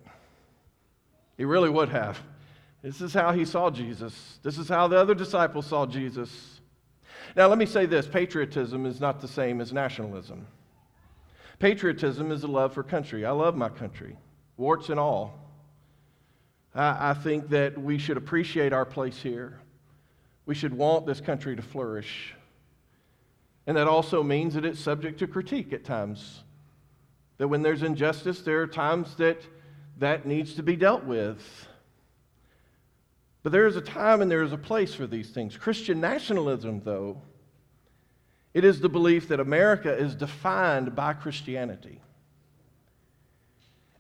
He 1.38 1.46
really 1.46 1.70
would 1.70 1.90
have. 1.90 2.20
This 2.82 3.02
is 3.02 3.14
how 3.14 3.32
he 3.32 3.46
saw 3.46 3.70
Jesus. 3.70 4.40
This 4.44 4.58
is 4.58 4.68
how 4.68 4.88
the 4.88 4.98
other 4.98 5.16
disciples 5.16 5.68
saw 5.68 5.86
Jesus. 5.86 6.60
Now, 7.36 7.48
let 7.48 7.58
me 7.58 7.66
say 7.66 7.86
this 7.86 8.08
patriotism 8.08 8.86
is 8.86 9.00
not 9.00 9.22
the 9.22 9.28
same 9.28 9.62
as 9.62 9.72
nationalism. 9.72 10.46
Patriotism 11.62 12.32
is 12.32 12.44
a 12.44 12.48
love 12.48 12.74
for 12.74 12.82
country. 12.82 13.24
I 13.24 13.30
love 13.30 13.56
my 13.56 13.70
country, 13.70 14.18
warts 14.58 14.89
and 14.89 15.00
all. 15.00 15.39
I, 16.74 17.12
I 17.12 17.13
think 17.13 17.50
that 17.50 17.80
we 17.80 18.00
should 18.00 18.18
appreciate 18.18 18.74
our 18.74 18.84
place 18.84 19.22
here. 19.22 19.60
We 20.48 20.56
should 20.56 20.74
want 20.74 21.06
this 21.06 21.22
country 21.22 21.56
to 21.56 21.62
flourish. 21.62 22.34
And 23.68 23.77
that 23.77 23.88
also 23.88 24.24
means 24.24 24.56
that 24.56 24.65
it's 24.65 24.80
subject 24.80 25.20
to 25.20 25.27
critique 25.27 25.72
at 25.72 25.84
times. 25.86 26.41
That 27.38 27.48
when 27.48 27.62
there's 27.62 27.84
injustice, 27.84 28.41
there 28.41 28.63
are 28.63 28.68
times 28.68 29.13
that 29.18 29.38
that 30.00 30.25
needs 30.25 30.56
to 30.56 30.63
be 30.63 30.75
dealt 30.75 31.03
with. 31.03 31.68
But 33.44 33.51
there 33.51 33.68
is 33.68 33.75
a 33.75 33.82
time 33.82 34.24
and 34.24 34.32
there 34.32 34.41
is 34.41 34.51
a 34.51 34.58
place 34.58 34.96
for 34.96 35.06
these 35.06 35.30
things. 35.30 35.58
Christian 35.58 36.01
nationalism, 36.01 36.82
though, 36.84 37.22
it 38.53 38.65
is 38.65 38.79
the 38.79 38.89
belief 38.89 39.29
that 39.29 39.39
America 39.39 39.96
is 39.96 40.15
defined 40.15 40.96
by 40.96 41.13
Christianity 41.13 42.01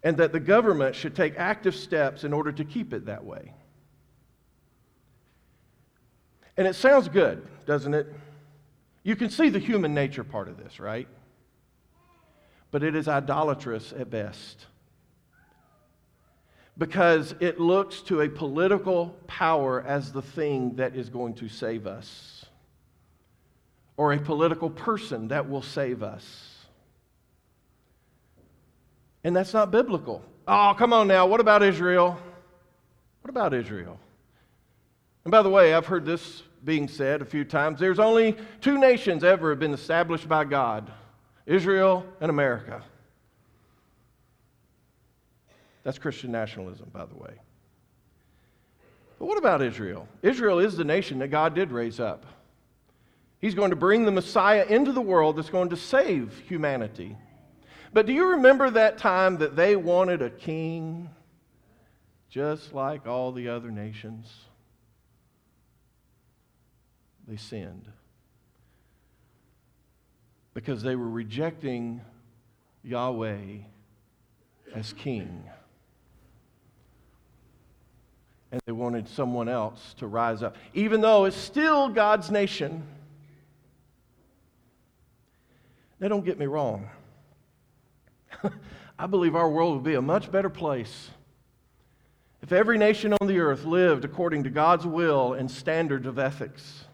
and 0.03 0.17
that 0.17 0.31
the 0.31 0.39
government 0.39 0.95
should 0.95 1.15
take 1.15 1.37
active 1.37 1.75
steps 1.75 2.23
in 2.23 2.33
order 2.33 2.51
to 2.51 2.65
keep 2.65 2.93
it 2.93 3.05
that 3.05 3.23
way. 3.23 3.53
And 6.57 6.67
it 6.67 6.75
sounds 6.75 7.07
good, 7.07 7.47
doesn't 7.65 7.93
it? 7.93 8.13
You 9.03 9.15
can 9.15 9.29
see 9.29 9.49
the 9.49 9.59
human 9.59 9.93
nature 9.93 10.23
part 10.23 10.47
of 10.47 10.57
this, 10.57 10.79
right? 10.79 11.07
But 12.71 12.83
it 12.83 12.95
is 12.95 13.07
idolatrous 13.07 13.93
at 13.93 14.09
best 14.09 14.65
because 16.77 17.35
it 17.39 17.59
looks 17.59 18.01
to 18.01 18.21
a 18.21 18.29
political 18.29 19.15
power 19.27 19.83
as 19.85 20.11
the 20.11 20.21
thing 20.21 20.75
that 20.75 20.95
is 20.95 21.09
going 21.09 21.35
to 21.35 21.47
save 21.47 21.85
us 21.85 22.40
or 24.01 24.13
a 24.13 24.17
political 24.17 24.71
person 24.71 25.27
that 25.27 25.47
will 25.47 25.61
save 25.61 26.01
us. 26.01 26.55
And 29.23 29.35
that's 29.35 29.53
not 29.53 29.69
biblical. 29.69 30.23
Oh, 30.47 30.73
come 30.75 30.91
on 30.91 31.07
now. 31.07 31.27
What 31.27 31.39
about 31.39 31.61
Israel? 31.61 32.19
What 33.21 33.29
about 33.29 33.53
Israel? 33.53 33.99
And 35.23 35.31
by 35.31 35.43
the 35.43 35.51
way, 35.51 35.75
I've 35.75 35.85
heard 35.85 36.03
this 36.03 36.41
being 36.65 36.87
said 36.87 37.21
a 37.21 37.25
few 37.25 37.43
times. 37.43 37.79
There's 37.79 37.99
only 37.99 38.35
two 38.59 38.79
nations 38.79 39.23
ever 39.23 39.51
have 39.51 39.59
been 39.59 39.71
established 39.71 40.27
by 40.27 40.45
God 40.45 40.91
Israel 41.45 42.03
and 42.19 42.31
America. 42.31 42.83
That's 45.83 45.99
Christian 45.99 46.31
nationalism, 46.31 46.89
by 46.91 47.05
the 47.05 47.15
way. 47.15 47.35
But 49.19 49.27
what 49.27 49.37
about 49.37 49.61
Israel? 49.61 50.07
Israel 50.23 50.57
is 50.57 50.75
the 50.75 50.85
nation 50.85 51.19
that 51.19 51.27
God 51.27 51.53
did 51.53 51.71
raise 51.71 51.99
up. 51.99 52.25
He's 53.41 53.55
going 53.55 53.71
to 53.71 53.75
bring 53.75 54.05
the 54.05 54.11
Messiah 54.11 54.65
into 54.69 54.93
the 54.93 55.01
world 55.01 55.35
that's 55.35 55.49
going 55.49 55.69
to 55.69 55.77
save 55.77 56.41
humanity. 56.47 57.17
But 57.91 58.05
do 58.05 58.13
you 58.13 58.27
remember 58.27 58.69
that 58.69 58.97
time 58.97 59.37
that 59.37 59.55
they 59.55 59.75
wanted 59.75 60.21
a 60.21 60.29
king? 60.29 61.09
just 62.31 62.73
like 62.73 63.05
all 63.05 63.33
the 63.33 63.49
other 63.49 63.69
nations. 63.69 64.25
They 67.27 67.35
sinned 67.35 67.85
because 70.53 70.81
they 70.81 70.95
were 70.95 71.09
rejecting 71.09 72.01
Yahweh 72.83 73.57
as 74.73 74.93
king. 74.93 75.43
And 78.51 78.61
they 78.65 78.71
wanted 78.71 79.07
someone 79.07 79.47
else 79.47 79.93
to 79.99 80.07
rise 80.07 80.41
up, 80.41 80.55
even 80.73 80.99
though 81.01 81.25
it's 81.25 81.37
still 81.37 81.89
God's 81.89 82.31
nation. 82.31 82.83
Now, 86.01 86.07
don't 86.07 86.25
get 86.25 86.39
me 86.39 86.47
wrong. 86.47 86.89
I 88.99 89.05
believe 89.05 89.35
our 89.35 89.49
world 89.49 89.75
would 89.75 89.83
be 89.83 89.93
a 89.93 90.01
much 90.01 90.31
better 90.31 90.49
place 90.49 91.11
if 92.41 92.51
every 92.51 92.79
nation 92.79 93.13
on 93.13 93.27
the 93.27 93.37
earth 93.37 93.65
lived 93.65 94.03
according 94.03 94.43
to 94.45 94.49
God's 94.49 94.87
will 94.87 95.33
and 95.33 95.49
standards 95.49 96.07
of 96.07 96.17
ethics. 96.17 96.85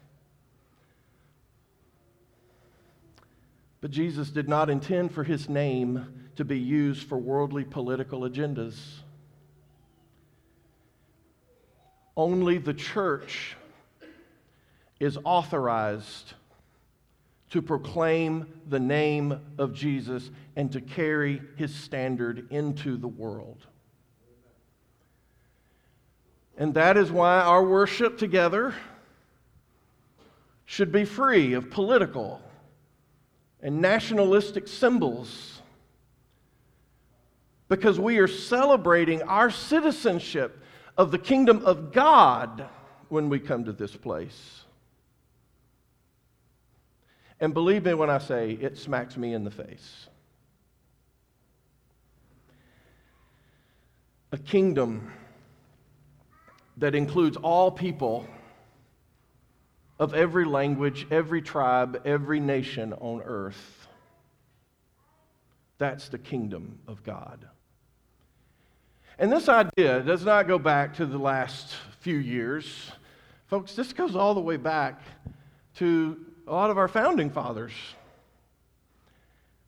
But 3.80 3.90
Jesus 3.90 4.28
did 4.28 4.46
not 4.46 4.68
intend 4.68 5.12
for 5.12 5.24
his 5.24 5.48
name 5.48 6.28
to 6.36 6.44
be 6.44 6.58
used 6.58 7.08
for 7.08 7.16
worldly 7.16 7.64
political 7.64 8.20
agendas. 8.20 8.78
Only 12.14 12.58
the 12.58 12.74
church 12.74 13.56
is 15.00 15.16
authorized 15.24 16.34
to 17.50 17.62
proclaim 17.62 18.46
the 18.68 18.80
name 18.80 19.40
of 19.56 19.72
Jesus 19.72 20.30
and 20.56 20.70
to 20.72 20.80
carry 20.80 21.40
his 21.56 21.74
standard 21.74 22.46
into 22.50 22.96
the 22.96 23.08
world. 23.08 23.66
And 26.58 26.74
that 26.74 26.96
is 26.96 27.10
why 27.10 27.40
our 27.40 27.64
worship 27.64 28.18
together 28.18 28.74
should 30.64 30.92
be 30.92 31.04
free 31.04 31.54
of 31.54 31.70
political 31.70 32.42
and 33.62 33.80
nationalistic 33.80 34.68
symbols 34.68 35.62
because 37.68 38.00
we 38.00 38.18
are 38.18 38.28
celebrating 38.28 39.22
our 39.22 39.50
citizenship 39.50 40.62
of 40.96 41.10
the 41.10 41.18
kingdom 41.18 41.64
of 41.64 41.92
God 41.92 42.68
when 43.08 43.28
we 43.28 43.38
come 43.38 43.64
to 43.64 43.72
this 43.72 43.94
place. 43.94 44.64
And 47.40 47.54
believe 47.54 47.84
me 47.84 47.94
when 47.94 48.10
I 48.10 48.18
say 48.18 48.52
it 48.52 48.76
smacks 48.76 49.16
me 49.16 49.32
in 49.32 49.44
the 49.44 49.50
face. 49.50 50.08
A 54.32 54.38
kingdom 54.38 55.12
that 56.76 56.94
includes 56.94 57.36
all 57.36 57.70
people 57.70 58.26
of 59.98 60.14
every 60.14 60.44
language, 60.44 61.06
every 61.10 61.42
tribe, 61.42 62.02
every 62.04 62.40
nation 62.40 62.92
on 62.94 63.22
earth. 63.22 63.88
That's 65.78 66.08
the 66.08 66.18
kingdom 66.18 66.78
of 66.86 67.02
God. 67.04 67.46
And 69.18 69.32
this 69.32 69.48
idea 69.48 70.00
does 70.02 70.24
not 70.24 70.46
go 70.46 70.58
back 70.58 70.94
to 70.96 71.06
the 71.06 71.18
last 71.18 71.74
few 72.00 72.16
years. 72.16 72.92
Folks, 73.46 73.74
this 73.74 73.92
goes 73.92 74.14
all 74.14 74.34
the 74.34 74.40
way 74.40 74.56
back 74.56 75.00
to 75.76 76.16
a 76.48 76.52
lot 76.52 76.70
of 76.70 76.78
our 76.78 76.88
founding 76.88 77.30
fathers. 77.30 77.72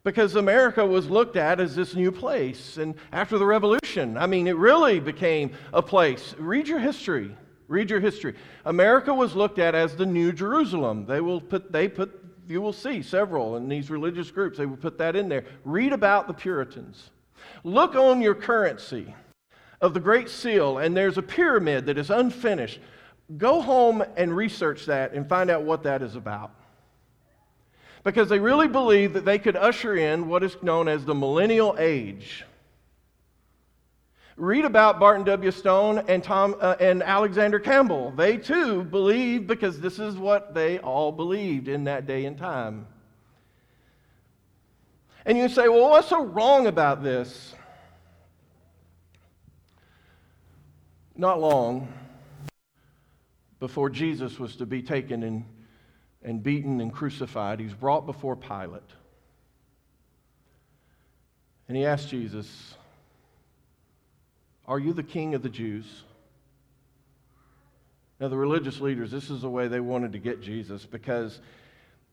Because 0.02 0.34
America 0.34 0.84
was 0.84 1.10
looked 1.10 1.37
at 1.37 1.60
as 1.60 1.76
this 1.76 1.94
new 1.94 2.10
place. 2.10 2.78
And 2.78 2.94
after 3.12 3.37
the 3.37 3.44
revolution, 3.44 4.16
I 4.16 4.26
mean, 4.26 4.46
it 4.46 4.56
really 4.56 4.99
became 4.99 5.52
a 5.75 5.82
place. 5.82 6.34
Read 6.38 6.66
your 6.66 6.78
history. 6.78 7.37
Read 7.68 7.90
your 7.90 8.00
history. 8.00 8.34
America 8.64 9.12
was 9.12 9.37
looked 9.37 9.58
at 9.58 9.75
as 9.75 9.94
the 9.94 10.06
New 10.06 10.32
Jerusalem. 10.32 11.04
They 11.04 11.20
will 11.20 11.40
put, 11.40 11.70
they 11.70 11.87
put, 11.87 12.18
you 12.49 12.62
will 12.62 12.72
see 12.72 13.02
several 13.02 13.56
in 13.56 13.68
these 13.68 13.90
religious 13.90 14.30
groups. 14.30 14.56
They 14.56 14.66
will 14.66 14.78
put 14.78 14.96
that 14.99 15.16
in 15.16 15.28
there. 15.28 15.45
Read 15.64 15.93
about 15.93 16.26
the 16.26 16.34
Puritans. 16.34 17.10
Look 17.62 17.95
on 17.95 18.23
your 18.23 18.34
currency 18.34 19.14
of 19.82 19.93
the 19.93 20.00
Great 20.00 20.30
Seal, 20.30 20.78
and 20.78 20.97
there's 20.97 21.19
a 21.19 21.23
pyramid 21.23 21.86
that 21.86 21.99
is 21.99 22.10
unfinished. 22.10 22.80
Go 23.36 23.60
home 23.60 24.02
and 24.16 24.34
research 24.34 24.86
that 24.86 25.12
and 25.12 25.28
find 25.28 25.50
out 25.50 25.62
what 25.62 25.82
that 25.82 26.02
is 26.02 26.16
about 26.16 26.52
because 28.04 28.28
they 28.28 28.39
really 28.39 28.69
believed 28.69 29.15
that 29.15 29.25
they 29.25 29.39
could 29.39 29.56
usher 29.56 29.97
in 29.97 30.28
what 30.28 30.43
is 30.43 30.56
known 30.63 30.89
as 30.89 31.04
the 31.04 31.15
millennial 31.15 31.76
age. 31.78 32.45
Read 34.36 34.65
about 34.65 34.99
Barton 34.99 35.25
W. 35.26 35.50
Stone 35.50 36.04
and, 36.08 36.25
Tom, 36.25 36.56
uh, 36.60 36.75
and 36.80 37.02
Alexander 37.02 37.60
Campbell. 37.60 38.10
They 38.17 38.39
too 38.39 38.82
believed 38.84 39.47
because 39.47 39.80
this 39.80 39.99
is 39.99 40.17
what 40.17 40.54
they 40.54 40.78
all 40.78 41.13
believed 41.13 41.69
in 41.69 41.84
that 41.84 42.06
day 42.06 42.25
and 42.25 42.39
time. 42.39 42.86
And 45.26 45.36
you 45.36 45.50
say, 45.50 45.69
well, 45.69 45.91
what's 45.91 46.08
so 46.08 46.25
wrong 46.25 46.67
about 46.67 47.02
this? 47.02 47.54
Not 51.15 51.39
long 51.39 51.93
before 53.58 53.91
Jesus 53.91 54.39
was 54.39 54.56
to 54.56 54.65
be 54.65 54.80
taken 54.80 55.23
and 55.23 55.45
and 56.23 56.43
beaten 56.43 56.80
and 56.80 56.93
crucified, 56.93 57.61
he's 57.61 57.75
brought 57.75 58.06
before 58.06 58.37
Pilate. 58.37 58.83
And 61.69 61.76
he 61.76 61.87
asked 61.87 62.09
Jesus, 62.09 62.75
Are 64.67 64.78
you 64.78 64.93
the 64.93 65.02
king 65.02 65.35
of 65.35 65.43
the 65.43 65.49
Jews? 65.49 66.04
Now, 68.19 68.28
the 68.28 68.37
religious 68.37 68.80
leaders, 68.80 69.11
this 69.11 69.30
is 69.30 69.41
the 69.41 69.49
way 69.49 69.69
they 69.69 69.80
wanted 69.80 70.13
to 70.13 70.19
get 70.19 70.43
Jesus 70.43 70.85
because, 70.85 71.41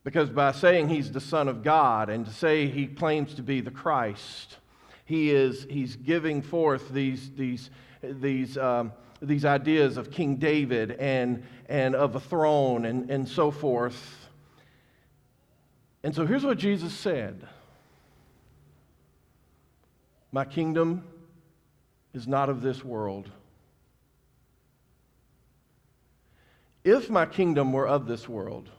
because 0.06 0.30
by 0.30 0.54
saying 0.54 0.88
he's 0.88 1.12
the 1.12 1.20
Son 1.20 1.50
of 1.50 1.63
God 1.63 2.10
and 2.10 2.26
to 2.26 2.32
say 2.32 2.67
he 2.67 2.88
claims 2.88 3.34
to 3.34 3.43
be 3.43 3.60
the 3.60 3.72
Christ, 3.72 4.58
he 5.04 5.32
is, 5.32 5.65
he's 5.70 5.98
giving 5.98 6.41
forth 6.41 6.89
these, 6.89 7.30
these, 7.32 7.70
these 8.02 8.58
um, 8.58 8.93
these 9.21 9.45
ideas 9.45 9.97
of 9.97 10.12
King 10.12 10.36
David 10.36 10.91
and, 10.91 11.43
and 11.67 11.95
of 11.95 12.15
a 12.15 12.19
throne 12.19 12.86
and, 12.86 13.10
and 13.10 13.27
so 13.27 13.51
forth. 13.51 14.30
And 16.03 16.13
so 16.15 16.25
here's 16.25 16.45
what 16.45 16.58
Jesus 16.58 16.93
said 16.93 17.47
My 20.32 20.45
kingdom 20.45 21.03
is 22.13 22.27
not 22.27 22.49
of 22.49 22.62
this 22.62 22.84
world. 22.84 23.30
If 26.84 27.10
my 27.10 27.25
kingdom 27.25 27.73
were 27.73 27.88
of 27.88 28.08
this 28.08 28.30
world, 28.30 28.69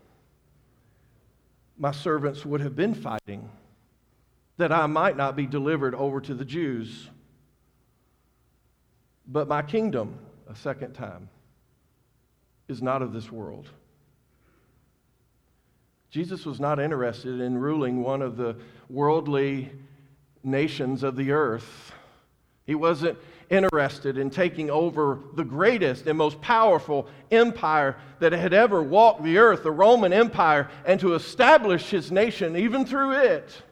my 1.76 1.92
servants 1.92 2.44
would 2.44 2.60
have 2.60 2.74
been 2.74 2.94
fighting 2.94 3.50
that 4.56 4.72
I 4.72 4.86
might 4.86 5.16
not 5.16 5.36
be 5.36 5.46
delivered 5.46 5.94
over 5.94 6.20
to 6.22 6.34
the 6.34 6.44
Jews. 6.44 7.08
But 9.26 9.46
my 9.46 9.62
kingdom 9.62 10.18
a 10.48 10.54
second 10.56 10.94
time 10.94 11.28
is 12.68 12.82
not 12.82 13.02
of 13.02 13.12
this 13.12 13.30
world. 13.30 13.68
Jesus 16.10 16.46
was 16.46 16.58
not 16.58 16.80
interested 16.80 17.40
in 17.40 17.58
ruling 17.58 18.02
one 18.02 18.22
of 18.22 18.36
the 18.36 18.56
worldly 18.88 19.70
nations 20.42 21.02
of 21.02 21.16
the 21.16 21.32
earth. 21.32 21.92
He 22.64 22.74
wasn't 22.74 23.18
interested 23.50 24.18
in 24.18 24.30
taking 24.30 24.70
over 24.70 25.20
the 25.34 25.44
greatest 25.44 26.06
and 26.06 26.16
most 26.16 26.40
powerful 26.40 27.08
empire 27.30 27.96
that 28.20 28.32
had 28.32 28.52
ever 28.52 28.82
walked 28.82 29.22
the 29.22 29.38
earth, 29.38 29.62
the 29.62 29.70
Roman 29.70 30.12
Empire, 30.12 30.68
and 30.84 30.98
to 31.00 31.14
establish 31.14 31.90
his 31.90 32.10
nation 32.10 32.56
even 32.56 32.84
through 32.84 33.12
it. 33.12 33.62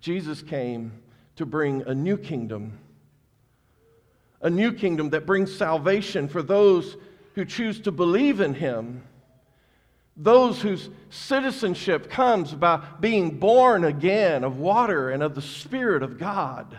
Jesus 0.00 0.42
came 0.42 0.92
to 1.36 1.46
bring 1.46 1.82
a 1.82 1.94
new 1.94 2.16
kingdom 2.16 2.78
a 4.42 4.50
new 4.50 4.72
kingdom 4.72 5.10
that 5.10 5.24
brings 5.24 5.54
salvation 5.56 6.28
for 6.28 6.42
those 6.42 6.96
who 7.34 7.44
choose 7.44 7.80
to 7.80 7.92
believe 7.92 8.40
in 8.40 8.54
him. 8.54 9.02
Those 10.16 10.60
whose 10.60 10.90
citizenship 11.08 12.10
comes 12.10 12.52
by 12.52 12.84
being 13.00 13.38
born 13.38 13.84
again 13.84 14.44
of 14.44 14.58
water 14.58 15.10
and 15.10 15.22
of 15.22 15.34
the 15.34 15.40
Spirit 15.40 16.02
of 16.02 16.18
God. 16.18 16.76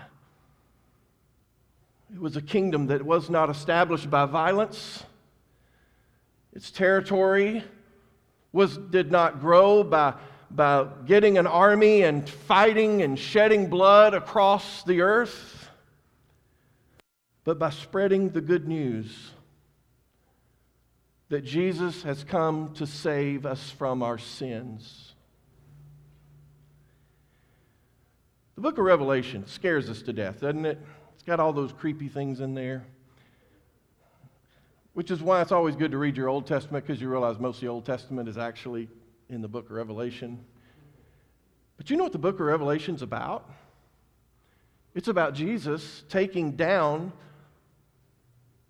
It 2.14 2.20
was 2.20 2.36
a 2.36 2.42
kingdom 2.42 2.88
that 2.88 3.04
was 3.04 3.30
not 3.30 3.50
established 3.50 4.10
by 4.10 4.26
violence. 4.26 5.04
Its 6.52 6.70
territory 6.70 7.64
was, 8.52 8.78
did 8.78 9.12
not 9.12 9.40
grow 9.40 9.84
by, 9.84 10.14
by 10.52 10.86
getting 11.08 11.40
an 11.40 11.48
army 11.48 12.04
and 12.04 12.30
fighting 12.30 13.02
and 13.02 13.18
shedding 13.18 13.68
blood 13.68 14.14
across 14.14 14.84
the 14.84 15.02
earth 15.02 15.63
but 17.44 17.60
by 17.60 17.70
spreading 17.70 18.30
the 18.30 18.42
good 18.42 18.68
news 18.68 19.32
that 21.30 21.44
Jesus 21.44 22.04
has 22.04 22.24
come 22.24 22.74
to 22.76 22.86
save 22.86 23.46
us 23.46 23.72
from 23.72 24.04
our 24.04 24.18
sins. 24.18 25.14
The 28.56 28.62
book 28.62 28.78
of 28.78 28.86
Revelation 28.86 29.48
scares 29.48 29.90
us 29.90 30.04
to 30.04 30.14
death, 30.14 30.42
doesn't 30.42 30.66
it? 30.66 30.80
It's 31.16 31.24
got 31.24 31.40
all 31.40 31.52
those 31.54 31.74
creepy 31.74 32.08
things 32.08 32.40
in 32.40 32.54
there. 32.54 32.86
which 34.94 35.10
is 35.10 35.22
why 35.22 35.42
it's 35.42 35.52
always 35.52 35.76
good 35.76 35.92
to 35.92 35.98
read 35.98 36.16
your 36.16 36.30
Old 36.30 36.46
Testament 36.46 36.86
because 36.86 37.02
you 37.02 37.10
realize 37.10 37.40
most 37.40 37.56
of 37.56 37.62
the 37.62 37.68
Old 37.68 37.86
Testament 37.86 38.30
is 38.30 38.38
actually 38.38 38.88
in 39.30 39.42
the 39.42 39.48
book 39.48 39.66
of 39.66 39.72
Revelation. 39.72 40.40
But 41.78 41.90
you 41.90 41.98
know 41.98 42.04
what 42.04 42.12
the 42.12 42.20
book 42.20 42.36
of 42.36 42.46
Revelation 42.46 42.94
is 42.96 43.02
about? 43.02 43.50
It's 44.94 45.08
about 45.08 45.34
Jesus 45.34 46.04
taking 46.10 46.52
down 46.52 47.12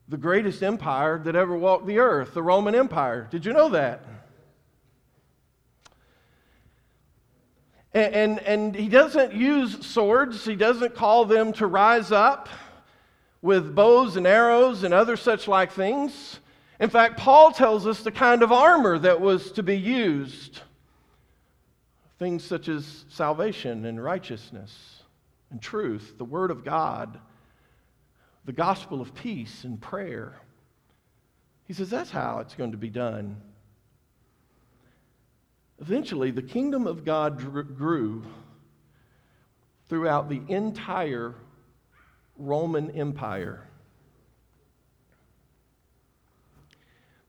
the 0.07 0.17
greatest 0.17 0.61
empire 0.61 1.19
that 1.19 1.35
ever 1.35 1.55
walked 1.55 1.85
the 1.85 1.99
earth, 1.99 2.33
the 2.33 2.43
Roman 2.43 2.75
Empire. 2.75 3.27
Did 3.31 3.45
you 3.45 3.53
know 3.53 3.69
that? 3.69 4.03
And, 7.93 8.13
and, 8.13 8.39
and, 8.39 8.75
he 8.75 8.89
doesn't 8.89 9.33
use 9.33 9.85
swords, 9.85 10.43
he 10.45 10.55
doesn't 10.55 10.95
call 10.95 11.25
them 11.25 11.53
to 11.53 11.67
rise 11.67 12.11
up 12.11 12.49
with 13.41 13.75
bows 13.75 14.17
and 14.17 14.25
arrows 14.25 14.83
and 14.83 14.93
other 14.93 15.15
such 15.15 15.47
like 15.47 15.71
things. 15.71 16.39
In 16.79 16.89
fact, 16.89 17.17
Paul 17.17 17.51
tells 17.51 17.85
us 17.85 18.01
the 18.01 18.11
kind 18.11 18.41
of 18.41 18.51
armor 18.51 18.97
that 18.97 19.21
was 19.21 19.51
to 19.53 19.63
be 19.63 19.77
used 19.77 20.61
things 22.23 22.43
such 22.43 22.69
as 22.69 23.05
salvation 23.09 23.85
and 23.85 24.01
righteousness 24.01 25.03
and 25.51 25.61
truth, 25.61 26.13
the 26.17 26.23
Word 26.23 26.51
of 26.51 26.63
God, 26.63 27.19
the 28.45 28.51
gospel 28.51 29.01
of 29.01 29.13
peace 29.15 29.63
and 29.63 29.79
prayer. 29.79 30.35
He 31.65 31.73
says 31.73 31.89
that's 31.89 32.11
how 32.11 32.39
it's 32.39 32.55
going 32.55 32.71
to 32.71 32.77
be 32.77 32.89
done. 32.89 33.37
Eventually, 35.79 36.31
the 36.31 36.41
kingdom 36.41 36.87
of 36.87 37.03
God 37.03 37.37
grew 37.77 38.23
throughout 39.87 40.29
the 40.29 40.41
entire 40.47 41.35
Roman 42.37 42.91
Empire. 42.91 43.67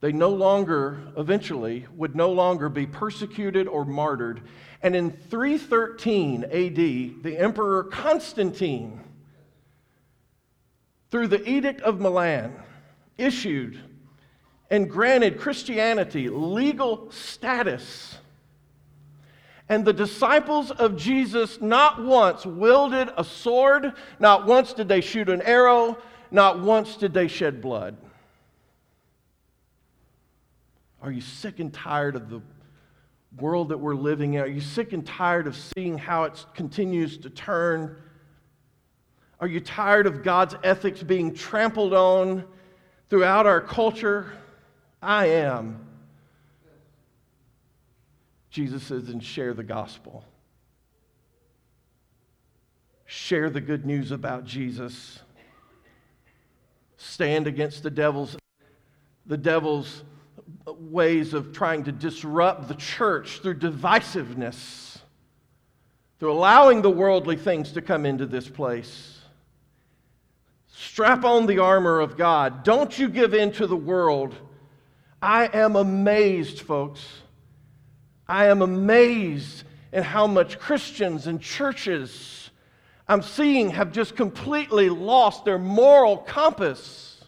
They 0.01 0.13
no 0.13 0.29
longer, 0.29 0.99
eventually, 1.17 1.87
would 1.97 2.15
no 2.15 2.31
longer 2.31 2.69
be 2.69 2.87
persecuted 2.87 3.67
or 3.67 3.87
martyred. 3.87 4.43
And 4.83 4.95
in 4.95 5.11
313 5.11 6.45
AD, 6.45 6.53
the 7.23 7.39
Emperor 7.39 7.85
Constantine, 7.85 9.01
through 11.15 11.29
the 11.29 11.49
Edict 11.49 11.81
of 11.83 12.01
Milan, 12.01 12.53
issued 13.19 13.79
and 14.69 14.91
granted 14.91 15.39
Christianity 15.39 16.29
legal 16.29 17.09
status. 17.13 18.19
And 19.69 19.85
the 19.85 19.93
disciples 19.93 20.73
of 20.73 20.97
Jesus 20.97 21.61
not 21.61 22.03
once 22.03 22.45
wielded 22.45 23.11
a 23.17 23.23
sword, 23.23 23.93
not 24.19 24.45
once 24.47 24.73
did 24.73 24.89
they 24.89 25.01
shoot 25.01 25.29
an 25.29 25.41
arrow, 25.43 25.97
not 26.33 26.59
once 26.59 26.97
did 26.97 27.15
they 27.15 27.29
shed 27.29 27.63
blood. 27.63 27.97
Are 31.01 31.13
you 31.13 31.21
sick 31.21 31.61
and 31.61 31.73
tired 31.73 32.17
of 32.17 32.29
the 32.29 32.43
world 33.39 33.69
that 33.69 33.79
we're 33.79 33.95
living 33.95 34.35
in? 34.35 34.41
Are 34.41 34.49
you 34.49 34.61
sick 34.61 34.93
and 34.93 35.07
tired 35.07 35.47
of 35.47 35.55
seeing 35.55 35.97
how 35.97 36.25
it 36.25 36.45
continues 36.55 37.19
to 37.19 37.31
turn? 37.31 37.99
Are 39.45 39.47
you 39.47 39.61
tired 39.61 40.07
of 40.07 40.23
God's 40.23 40.57
ethics 40.65 41.03
being 41.03 41.35
trampled 41.35 41.93
on 41.93 42.45
throughout 43.11 43.45
our 43.45 43.61
culture? 43.61 44.33
I 45.03 45.27
am. 45.27 45.87
Jesus 48.49 48.85
says, 48.85 49.11
and 49.11 49.23
share 49.23 49.53
the 49.53 49.63
gospel. 49.63 50.25
Share 53.05 53.51
the 53.51 53.61
good 53.61 53.85
news 53.85 54.13
about 54.13 54.47
Jesus. 54.47 55.19
Stand 56.97 57.47
against 57.47 57.83
the 57.83 57.91
devil's, 57.91 58.39
the 59.27 59.37
devil's 59.37 60.05
ways 60.67 61.35
of 61.35 61.53
trying 61.53 61.85
to 61.85 61.93
disrupt 61.93 62.69
the 62.69 62.77
church 62.77 63.41
through 63.41 63.59
divisiveness, 63.59 65.01
through 66.19 66.33
allowing 66.33 66.81
the 66.81 66.89
worldly 66.89 67.37
things 67.37 67.73
to 67.73 67.83
come 67.83 68.07
into 68.07 68.25
this 68.25 68.49
place. 68.49 69.14
Strap 70.91 71.25
on 71.25 71.47
the 71.47 71.59
armor 71.59 71.99
of 72.01 72.17
God. 72.17 72.63
Don't 72.63 72.99
you 72.99 73.09
give 73.09 73.35
in 73.35 73.53
to 73.53 73.67
the 73.67 73.77
world. 73.77 74.35
I 75.21 75.47
am 75.47 75.77
amazed, 75.77 76.61
folks. 76.61 77.05
I 78.29 78.47
am 78.47 78.63
amazed 78.63 79.65
at 79.93 80.05
how 80.05 80.27
much 80.27 80.59
Christians 80.59 81.27
and 81.27 81.41
churches 81.41 82.51
I'm 83.09 83.23
seeing 83.23 83.71
have 83.71 83.93
just 83.93 84.15
completely 84.15 84.89
lost 84.89 85.45
their 85.45 85.59
moral 85.59 86.19
compass. 86.19 87.23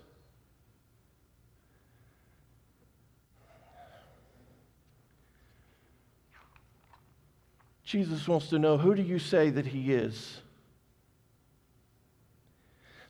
Jesus 7.84 8.26
wants 8.28 8.48
to 8.48 8.58
know 8.58 8.76
who 8.76 8.94
do 8.94 9.02
you 9.02 9.18
say 9.18 9.50
that 9.50 9.66
he 9.66 9.92
is? 9.92 10.40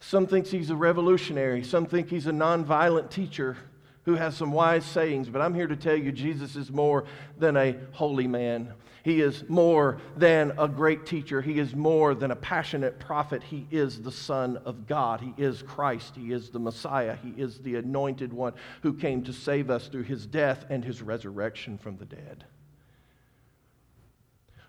Some 0.06 0.28
thinks 0.28 0.52
he's 0.52 0.70
a 0.70 0.76
revolutionary, 0.76 1.64
some 1.64 1.84
think 1.84 2.08
he's 2.08 2.28
a 2.28 2.32
nonviolent 2.32 3.10
teacher 3.10 3.56
who 4.04 4.14
has 4.14 4.36
some 4.36 4.52
wise 4.52 4.84
sayings, 4.84 5.28
but 5.28 5.42
I'm 5.42 5.52
here 5.52 5.66
to 5.66 5.74
tell 5.74 5.96
you 5.96 6.12
Jesus 6.12 6.54
is 6.54 6.70
more 6.70 7.06
than 7.40 7.56
a 7.56 7.74
holy 7.90 8.28
man. 8.28 8.72
He 9.02 9.20
is 9.20 9.42
more 9.48 10.00
than 10.16 10.52
a 10.58 10.68
great 10.68 11.06
teacher. 11.06 11.42
He 11.42 11.58
is 11.58 11.74
more 11.74 12.14
than 12.14 12.30
a 12.30 12.36
passionate 12.36 13.00
prophet. 13.00 13.42
He 13.42 13.66
is 13.72 14.00
the 14.00 14.12
Son 14.12 14.58
of 14.58 14.86
God. 14.86 15.20
He 15.20 15.34
is 15.36 15.62
Christ. 15.62 16.14
He 16.14 16.32
is 16.32 16.50
the 16.50 16.60
Messiah. 16.60 17.16
He 17.16 17.30
is 17.30 17.58
the 17.58 17.74
anointed 17.74 18.32
one 18.32 18.52
who 18.82 18.94
came 18.94 19.24
to 19.24 19.32
save 19.32 19.70
us 19.70 19.88
through 19.88 20.04
his 20.04 20.24
death 20.24 20.66
and 20.70 20.84
his 20.84 21.02
resurrection 21.02 21.78
from 21.78 21.96
the 21.96 22.04
dead. 22.04 22.44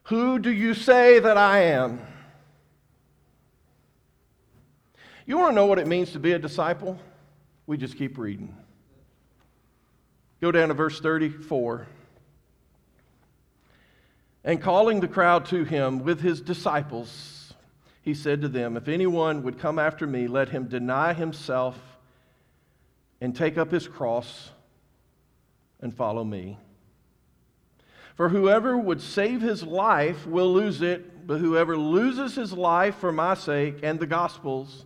Who 0.05 0.39
do 0.39 0.51
you 0.51 0.73
say 0.73 1.19
that 1.19 1.37
I 1.37 1.59
am? 1.59 1.99
You 5.27 5.37
want 5.37 5.51
to 5.51 5.55
know 5.55 5.65
what 5.65 5.77
it 5.77 5.87
means 5.87 6.13
to 6.13 6.19
be 6.19 6.31
a 6.31 6.39
disciple? 6.39 6.97
We 7.67 7.75
just 7.75 7.97
keep 7.97 8.17
reading. 8.17 8.55
Go 10.39 10.53
down 10.53 10.69
to 10.69 10.73
verse 10.73 11.01
34. 11.01 11.85
And 14.45 14.61
calling 14.61 15.01
the 15.01 15.07
crowd 15.09 15.45
to 15.47 15.65
him 15.65 16.05
with 16.05 16.21
his 16.21 16.39
disciples, 16.39 17.53
he 18.03 18.13
said 18.13 18.41
to 18.41 18.47
them, 18.47 18.77
If 18.77 18.87
anyone 18.87 19.43
would 19.43 19.59
come 19.59 19.77
after 19.77 20.07
me, 20.07 20.27
let 20.27 20.47
him 20.47 20.69
deny 20.69 21.11
himself 21.11 21.77
and 23.19 23.35
take 23.35 23.57
up 23.57 23.69
his 23.69 23.85
cross 23.85 24.51
and 25.81 25.93
follow 25.93 26.23
me. 26.23 26.57
For 28.15 28.29
whoever 28.29 28.77
would 28.77 29.01
save 29.01 29.41
his 29.41 29.61
life 29.61 30.25
will 30.25 30.53
lose 30.53 30.81
it, 30.81 31.27
but 31.27 31.39
whoever 31.39 31.75
loses 31.75 32.35
his 32.35 32.53
life 32.53 32.95
for 32.95 33.11
my 33.11 33.33
sake 33.33 33.79
and 33.83 33.99
the 33.99 34.07
gospel's 34.07 34.85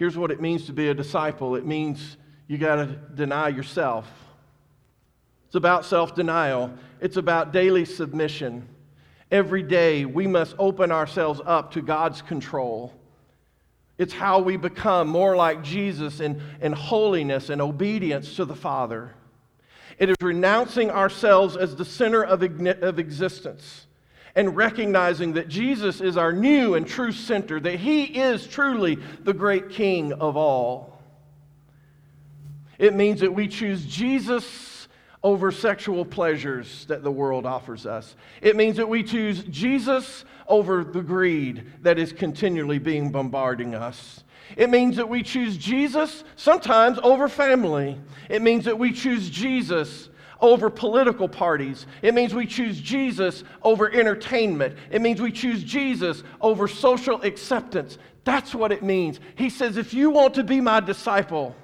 Here's 0.00 0.16
what 0.16 0.30
it 0.30 0.40
means 0.40 0.64
to 0.64 0.72
be 0.72 0.88
a 0.88 0.94
disciple 0.94 1.56
it 1.56 1.66
means 1.66 2.16
you 2.48 2.56
got 2.56 2.76
to 2.76 2.86
deny 2.86 3.48
yourself. 3.48 4.10
It's 5.44 5.56
about 5.56 5.84
self 5.84 6.14
denial, 6.14 6.72
it's 7.02 7.18
about 7.18 7.52
daily 7.52 7.84
submission. 7.84 8.66
Every 9.30 9.62
day, 9.62 10.06
we 10.06 10.26
must 10.26 10.54
open 10.58 10.90
ourselves 10.90 11.42
up 11.44 11.72
to 11.72 11.82
God's 11.82 12.22
control. 12.22 12.94
It's 13.98 14.14
how 14.14 14.38
we 14.40 14.56
become 14.56 15.06
more 15.06 15.36
like 15.36 15.62
Jesus 15.62 16.20
in, 16.20 16.40
in 16.62 16.72
holiness 16.72 17.50
and 17.50 17.60
obedience 17.60 18.36
to 18.36 18.46
the 18.46 18.56
Father. 18.56 19.12
It 19.98 20.08
is 20.08 20.16
renouncing 20.22 20.90
ourselves 20.90 21.58
as 21.58 21.76
the 21.76 21.84
center 21.84 22.24
of, 22.24 22.42
of 22.42 22.98
existence 22.98 23.86
and 24.34 24.56
recognizing 24.56 25.32
that 25.34 25.48
Jesus 25.48 26.00
is 26.00 26.16
our 26.16 26.32
new 26.32 26.74
and 26.74 26.86
true 26.86 27.12
center, 27.12 27.60
that 27.60 27.76
He 27.76 28.04
is 28.04 28.46
truly 28.46 28.96
the 29.22 29.32
great 29.32 29.70
King 29.70 30.12
of 30.12 30.36
all. 30.36 30.98
It 32.78 32.94
means 32.94 33.20
that 33.20 33.34
we 33.34 33.48
choose 33.48 33.84
Jesus 33.84 34.88
over 35.22 35.52
sexual 35.52 36.04
pleasures 36.04 36.86
that 36.86 37.02
the 37.02 37.10
world 37.10 37.44
offers 37.44 37.84
us. 37.84 38.16
It 38.40 38.56
means 38.56 38.78
that 38.78 38.88
we 38.88 39.02
choose 39.02 39.44
Jesus 39.44 40.24
over 40.48 40.82
the 40.82 41.02
greed 41.02 41.64
that 41.82 41.98
is 41.98 42.12
continually 42.12 42.78
being 42.78 43.10
bombarding 43.10 43.74
us. 43.74 44.24
It 44.56 44.70
means 44.70 44.96
that 44.96 45.08
we 45.08 45.22
choose 45.22 45.56
Jesus 45.56 46.24
sometimes 46.36 46.98
over 47.02 47.28
family. 47.28 47.98
It 48.28 48.42
means 48.42 48.64
that 48.64 48.78
we 48.78 48.92
choose 48.92 49.28
Jesus 49.28 50.08
over 50.40 50.70
political 50.70 51.28
parties. 51.28 51.86
It 52.02 52.14
means 52.14 52.34
we 52.34 52.46
choose 52.46 52.80
Jesus 52.80 53.44
over 53.62 53.90
entertainment. 53.90 54.76
It 54.90 55.00
means 55.02 55.20
we 55.20 55.32
choose 55.32 55.62
Jesus 55.62 56.22
over 56.40 56.66
social 56.68 57.20
acceptance. 57.22 57.98
That's 58.24 58.54
what 58.54 58.72
it 58.72 58.82
means. 58.82 59.20
He 59.36 59.50
says, 59.50 59.76
if 59.76 59.94
you 59.94 60.10
want 60.10 60.34
to 60.34 60.44
be 60.44 60.60
my 60.60 60.80
disciple, 60.80 61.54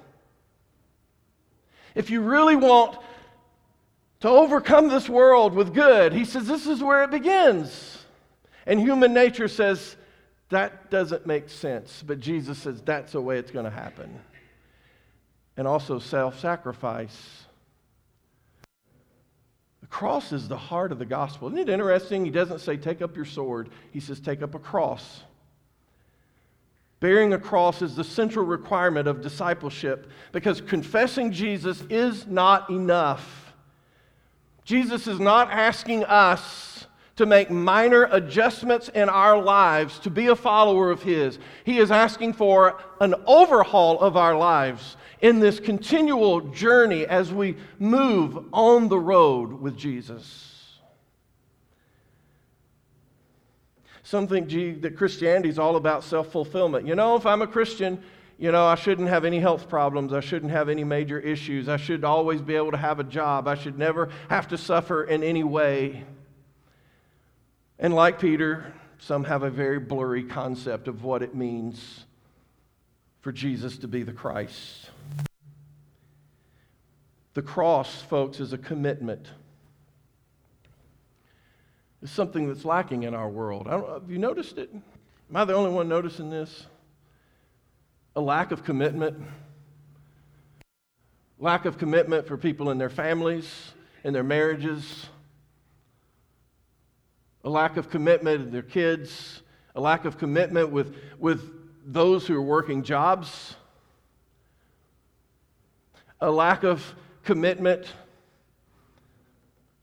if 1.95 2.09
you 2.09 2.21
really 2.21 2.55
want 2.55 2.97
to 4.19 4.29
overcome 4.29 4.89
this 4.89 5.07
world 5.07 5.53
with 5.53 5.73
good, 5.73 6.13
he 6.13 6.25
says, 6.25 6.47
this 6.47 6.65
is 6.67 6.81
where 6.81 7.03
it 7.03 7.11
begins. 7.11 8.05
And 8.65 8.79
human 8.79 9.13
nature 9.13 9.47
says, 9.47 9.95
that 10.49 10.89
doesn't 10.89 11.25
make 11.25 11.49
sense. 11.49 12.03
But 12.05 12.19
Jesus 12.19 12.57
says, 12.57 12.81
that's 12.81 13.11
the 13.11 13.21
way 13.21 13.37
it's 13.37 13.51
going 13.51 13.65
to 13.65 13.71
happen. 13.71 14.19
And 15.55 15.67
also 15.67 15.99
self 15.99 16.39
sacrifice. 16.39 17.46
The 19.89 19.95
cross 19.95 20.31
is 20.31 20.47
the 20.47 20.57
heart 20.57 20.91
of 20.91 20.99
the 20.99 21.05
gospel. 21.05 21.47
Isn't 21.47 21.59
it 21.59 21.69
interesting? 21.69 22.25
He 22.25 22.31
doesn't 22.31 22.59
say, 22.59 22.77
take 22.77 23.01
up 23.01 23.15
your 23.15 23.25
sword, 23.25 23.69
he 23.91 23.99
says, 23.99 24.19
take 24.19 24.41
up 24.41 24.53
a 24.53 24.59
cross. 24.59 25.21
Bearing 26.99 27.33
a 27.33 27.39
cross 27.39 27.81
is 27.81 27.95
the 27.95 28.03
central 28.03 28.45
requirement 28.45 29.07
of 29.07 29.21
discipleship 29.21 30.09
because 30.31 30.61
confessing 30.61 31.31
Jesus 31.31 31.83
is 31.89 32.25
not 32.25 32.69
enough. 32.69 33.53
Jesus 34.65 35.07
is 35.07 35.19
not 35.19 35.51
asking 35.51 36.03
us 36.05 36.87
to 37.15 37.25
make 37.25 37.49
minor 37.49 38.07
adjustments 38.11 38.89
in 38.89 39.09
our 39.09 39.41
lives 39.41 39.99
to 39.99 40.09
be 40.09 40.27
a 40.27 40.35
follower 40.35 40.91
of 40.91 41.03
His. 41.03 41.39
He 41.63 41.77
is 41.77 41.91
asking 41.91 42.33
for 42.33 42.79
an 42.99 43.15
overhaul 43.25 43.99
of 43.99 44.17
our 44.17 44.35
lives 44.35 44.97
in 45.21 45.39
this 45.39 45.59
continual 45.59 46.41
journey 46.41 47.05
as 47.05 47.31
we 47.31 47.57
move 47.79 48.45
on 48.53 48.87
the 48.87 48.99
road 48.99 49.53
with 49.53 49.77
Jesus. 49.77 50.79
Some 54.03 54.27
think 54.27 54.47
gee, 54.47 54.71
that 54.71 54.95
Christianity 54.95 55.49
is 55.49 55.59
all 55.59 55.75
about 55.75 56.03
self 56.03 56.31
fulfillment. 56.31 56.87
You 56.87 56.95
know, 56.95 57.15
if 57.15 57.25
I'm 57.25 57.41
a 57.41 57.47
Christian, 57.47 58.01
you 58.37 58.51
know, 58.51 58.65
I 58.65 58.75
shouldn't 58.75 59.09
have 59.09 59.25
any 59.25 59.39
health 59.39 59.67
problems. 59.67 60.13
I 60.13 60.19
shouldn't 60.19 60.51
have 60.51 60.69
any 60.69 60.83
major 60.83 61.19
issues. 61.19 61.67
I 61.67 61.77
should 61.77 62.03
always 62.03 62.41
be 62.41 62.55
able 62.55 62.71
to 62.71 62.77
have 62.77 62.99
a 62.99 63.03
job. 63.03 63.47
I 63.47 63.55
should 63.55 63.77
never 63.77 64.09
have 64.29 64.47
to 64.49 64.57
suffer 64.57 65.03
in 65.03 65.23
any 65.23 65.43
way. 65.43 66.05
And 67.79 67.93
like 67.93 68.19
Peter, 68.19 68.73
some 68.99 69.23
have 69.25 69.43
a 69.43 69.49
very 69.49 69.79
blurry 69.79 70.23
concept 70.23 70.87
of 70.87 71.03
what 71.03 71.21
it 71.21 71.35
means 71.35 72.05
for 73.21 73.31
Jesus 73.31 73.77
to 73.79 73.87
be 73.87 74.03
the 74.03 74.13
Christ. 74.13 74.86
The 77.37 77.43
cross, 77.43 78.01
folks, 78.01 78.39
is 78.39 78.51
a 78.51 78.57
commitment 78.57 79.27
It's 82.01 82.11
something 82.11 82.47
that's 82.47 82.65
lacking 82.65 83.03
in 83.03 83.13
our 83.13 83.29
world. 83.29 83.67
have 83.67 84.09
you 84.09 84.17
noticed 84.17 84.57
it? 84.57 84.71
Am 84.73 85.35
I 85.35 85.45
the 85.45 85.53
only 85.53 85.69
one 85.69 85.87
noticing 85.87 86.31
this? 86.31 86.65
A 88.15 88.21
lack 88.21 88.49
of 88.49 88.63
commitment. 88.63 89.21
Lack 91.37 91.65
of 91.65 91.77
commitment 91.77 92.25
for 92.25 92.37
people 92.37 92.71
in 92.71 92.79
their 92.79 92.89
families, 92.89 93.71
in 94.03 94.13
their 94.13 94.23
marriages. 94.23 95.05
A 97.43 97.49
lack 97.51 97.77
of 97.77 97.91
commitment 97.91 98.45
in 98.45 98.51
their 98.51 98.63
kids. 98.63 99.43
A 99.75 99.79
lack 99.79 100.05
of 100.05 100.17
commitment 100.17 100.71
with, 100.71 100.95
with 101.19 101.51
those 101.85 102.25
who 102.25 102.35
are 102.35 102.41
working 102.41 102.81
jobs. 102.81 103.55
A 106.19 106.31
lack 106.31 106.63
of 106.63 106.95
commitment 107.27 107.85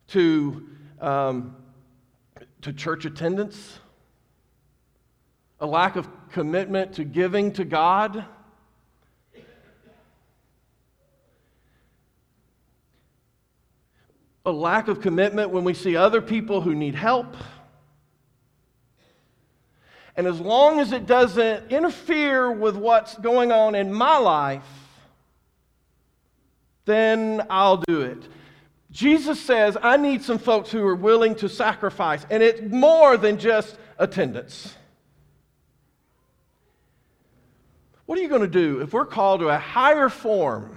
to 0.09 0.67
um, 0.99 1.55
to 2.63 2.73
church 2.73 3.05
attendance, 3.05 3.79
a 5.61 5.67
lack 5.67 5.97
of 5.97 6.09
commitment 6.33 6.95
to 6.95 7.05
giving 7.05 7.53
to 7.53 7.67
God. 7.67 8.25
A 14.47 14.51
lack 14.51 14.89
of 14.89 15.03
commitment 15.03 15.51
when 15.51 15.65
we 15.65 15.75
see 15.75 15.97
other 15.97 16.23
people 16.23 16.63
who 16.63 16.75
need 16.75 16.95
help. 16.95 17.37
And 20.17 20.27
as 20.27 20.41
long 20.41 20.81
as 20.81 20.93
it 20.93 21.05
doesn't 21.05 21.71
interfere 21.71 22.51
with 22.51 22.77
what's 22.77 23.19
going 23.19 23.53
on 23.53 23.75
in 23.75 23.93
my 23.93 24.17
life, 24.17 24.84
then 26.85 27.47
I'll 27.49 27.79
do 27.79 28.03
it. 28.03 28.23
Jesus 28.91 29.41
says, 29.41 29.77
I 29.83 29.97
need 29.97 30.23
some 30.23 30.39
folks 30.39 30.71
who 30.71 30.87
are 30.87 30.95
willing 30.95 31.35
to 31.37 31.49
sacrifice, 31.49 32.25
and 32.31 32.43
it's 32.43 32.61
more 32.63 33.17
than 33.17 33.39
just 33.39 33.77
attendance. 33.99 34.75
What 38.07 38.19
are 38.19 38.23
you 38.23 38.29
going 38.29 38.43
to 38.43 38.47
do 38.47 38.81
if 38.83 38.93
we're 38.93 39.07
called 39.07 39.41
to 39.41 39.49
a 39.49 39.59
higher 39.59 40.09
form 40.09 40.77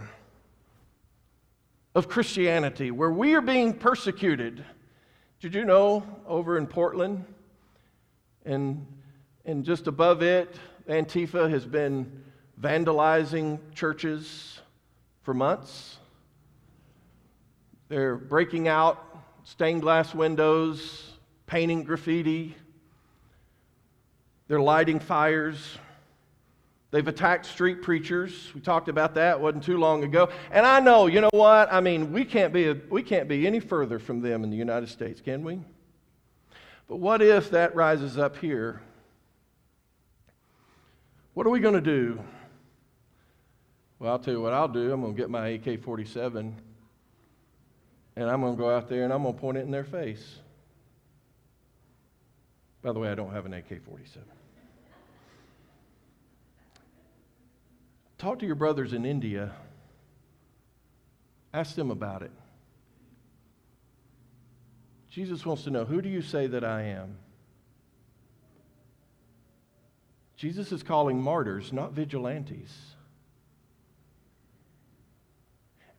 of 1.93 2.07
Christianity 2.07 2.89
where 2.89 3.11
we 3.11 3.35
are 3.35 3.41
being 3.41 3.73
persecuted? 3.73 4.63
Did 5.39 5.53
you 5.53 5.65
know 5.65 6.03
over 6.25 6.57
in 6.57 6.65
Portland 6.65 7.25
and, 8.45 8.87
and 9.45 9.65
just 9.65 9.87
above 9.87 10.23
it, 10.23 10.55
Antifa 10.87 11.49
has 11.49 11.65
been 11.65 12.23
vandalizing 12.59 13.59
churches 13.75 14.59
for 15.21 15.33
months? 15.33 15.96
They're 17.89 18.17
breaking 18.17 18.67
out 18.67 19.03
stained 19.43 19.81
glass 19.81 20.13
windows, 20.13 21.11
painting 21.45 21.83
graffiti. 21.83 22.55
They're 24.47 24.61
lighting 24.61 24.99
fires. 24.99 25.77
They've 26.91 27.07
attacked 27.07 27.45
street 27.45 27.81
preachers. 27.81 28.51
We 28.53 28.61
talked 28.61 28.89
about 28.89 29.15
that 29.15 29.39
wasn't 29.39 29.63
too 29.63 29.77
long 29.77 30.03
ago. 30.03 30.29
And 30.51 30.65
I 30.65 30.79
know, 30.79 31.07
you 31.07 31.21
know 31.21 31.29
what? 31.31 31.71
I 31.71 31.79
mean, 31.79 32.11
we 32.11 32.25
can't 32.25 32.53
be 32.53 32.69
a, 32.69 32.77
we 32.89 33.03
can't 33.03 33.27
be 33.27 33.47
any 33.47 33.59
further 33.59 33.99
from 33.99 34.21
them 34.21 34.43
in 34.43 34.49
the 34.49 34.57
United 34.57 34.89
States, 34.89 35.21
can 35.21 35.43
we? 35.43 35.59
But 36.87 36.97
what 36.97 37.21
if 37.21 37.49
that 37.51 37.75
rises 37.75 38.17
up 38.17 38.37
here? 38.37 38.81
What 41.33 41.45
are 41.45 41.49
we 41.49 41.59
going 41.59 41.75
to 41.75 41.81
do? 41.81 42.19
Well, 43.99 44.11
I'll 44.11 44.19
tell 44.19 44.33
you 44.33 44.41
what 44.41 44.53
I'll 44.53 44.67
do. 44.67 44.91
I'm 44.91 45.01
going 45.01 45.13
to 45.13 45.17
get 45.17 45.29
my 45.29 45.47
AK 45.49 45.81
47 45.81 46.55
and 48.17 48.31
I'm 48.31 48.41
going 48.41 48.55
to 48.55 48.57
go 48.57 48.75
out 48.75 48.89
there 48.89 49.03
and 49.03 49.13
I'm 49.13 49.21
going 49.21 49.35
to 49.35 49.39
point 49.39 49.57
it 49.59 49.61
in 49.61 49.69
their 49.69 49.83
face. 49.83 50.39
By 52.81 52.91
the 52.91 52.99
way, 52.99 53.09
I 53.09 53.15
don't 53.15 53.31
have 53.31 53.45
an 53.45 53.53
AK 53.53 53.83
47. 53.85 54.27
Talk 58.17 58.39
to 58.39 58.47
your 58.47 58.55
brothers 58.55 58.93
in 58.93 59.05
India. 59.05 59.51
Ask 61.53 61.75
them 61.75 61.91
about 61.91 62.23
it. 62.23 62.31
Jesus 65.11 65.45
wants 65.45 65.63
to 65.65 65.69
know 65.69 65.85
who 65.85 66.01
do 66.01 66.09
you 66.09 66.23
say 66.23 66.47
that 66.47 66.63
I 66.63 66.81
am? 66.83 67.17
Jesus 70.35 70.71
is 70.71 70.81
calling 70.81 71.21
martyrs, 71.21 71.71
not 71.71 71.93
vigilantes. 71.93 72.96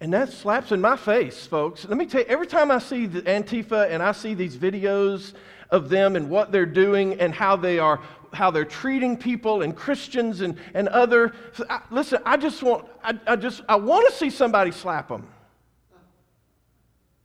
And 0.01 0.13
that 0.13 0.33
slaps 0.33 0.71
in 0.71 0.81
my 0.81 0.97
face, 0.97 1.47
folks. 1.47 1.85
Let 1.85 1.99
me 1.99 2.07
tell 2.07 2.21
you, 2.21 2.27
every 2.29 2.47
time 2.47 2.71
I 2.71 2.79
see 2.79 3.07
the 3.07 3.23
Antifa 3.23 3.91
and 3.91 4.03
I 4.03 4.13
see 4.13 4.35
these 4.35 4.57
videos 4.57 5.35
of 5.71 5.89
them 5.89 6.15
and 6.15 6.31
what 6.31 6.53
they're 6.53 6.67
doing 6.67 7.21
and 7.21 7.35
how 7.35 7.57
they 7.57 7.79
are 7.79 8.01
how 8.35 8.51
they're 8.51 8.65
treating 8.65 9.17
people 9.17 9.63
and 9.63 9.75
Christians 9.75 10.43
and, 10.43 10.59
and 10.75 10.87
other 10.89 11.33
I, 11.71 11.81
listen, 11.91 12.21
I 12.27 12.37
just 12.37 12.63
want 12.63 12.87
I, 13.03 13.19
I 13.27 13.37
just 13.37 13.63
I 13.69 13.77
want 13.77 14.07
to 14.09 14.15
see 14.15 14.31
somebody 14.31 14.71
slap 14.71 15.09
them. 15.09 15.27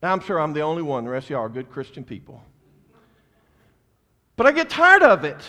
Now 0.01 0.13
I'm 0.13 0.21
sure 0.21 0.39
I'm 0.39 0.53
the 0.53 0.61
only 0.61 0.81
one. 0.81 1.03
The 1.03 1.11
rest 1.11 1.27
of 1.27 1.31
y'all 1.31 1.41
are 1.41 1.49
good 1.49 1.69
Christian 1.69 2.03
people. 2.03 2.41
But 4.35 4.47
I 4.47 4.51
get 4.51 4.69
tired 4.69 5.03
of 5.03 5.23
it. 5.25 5.39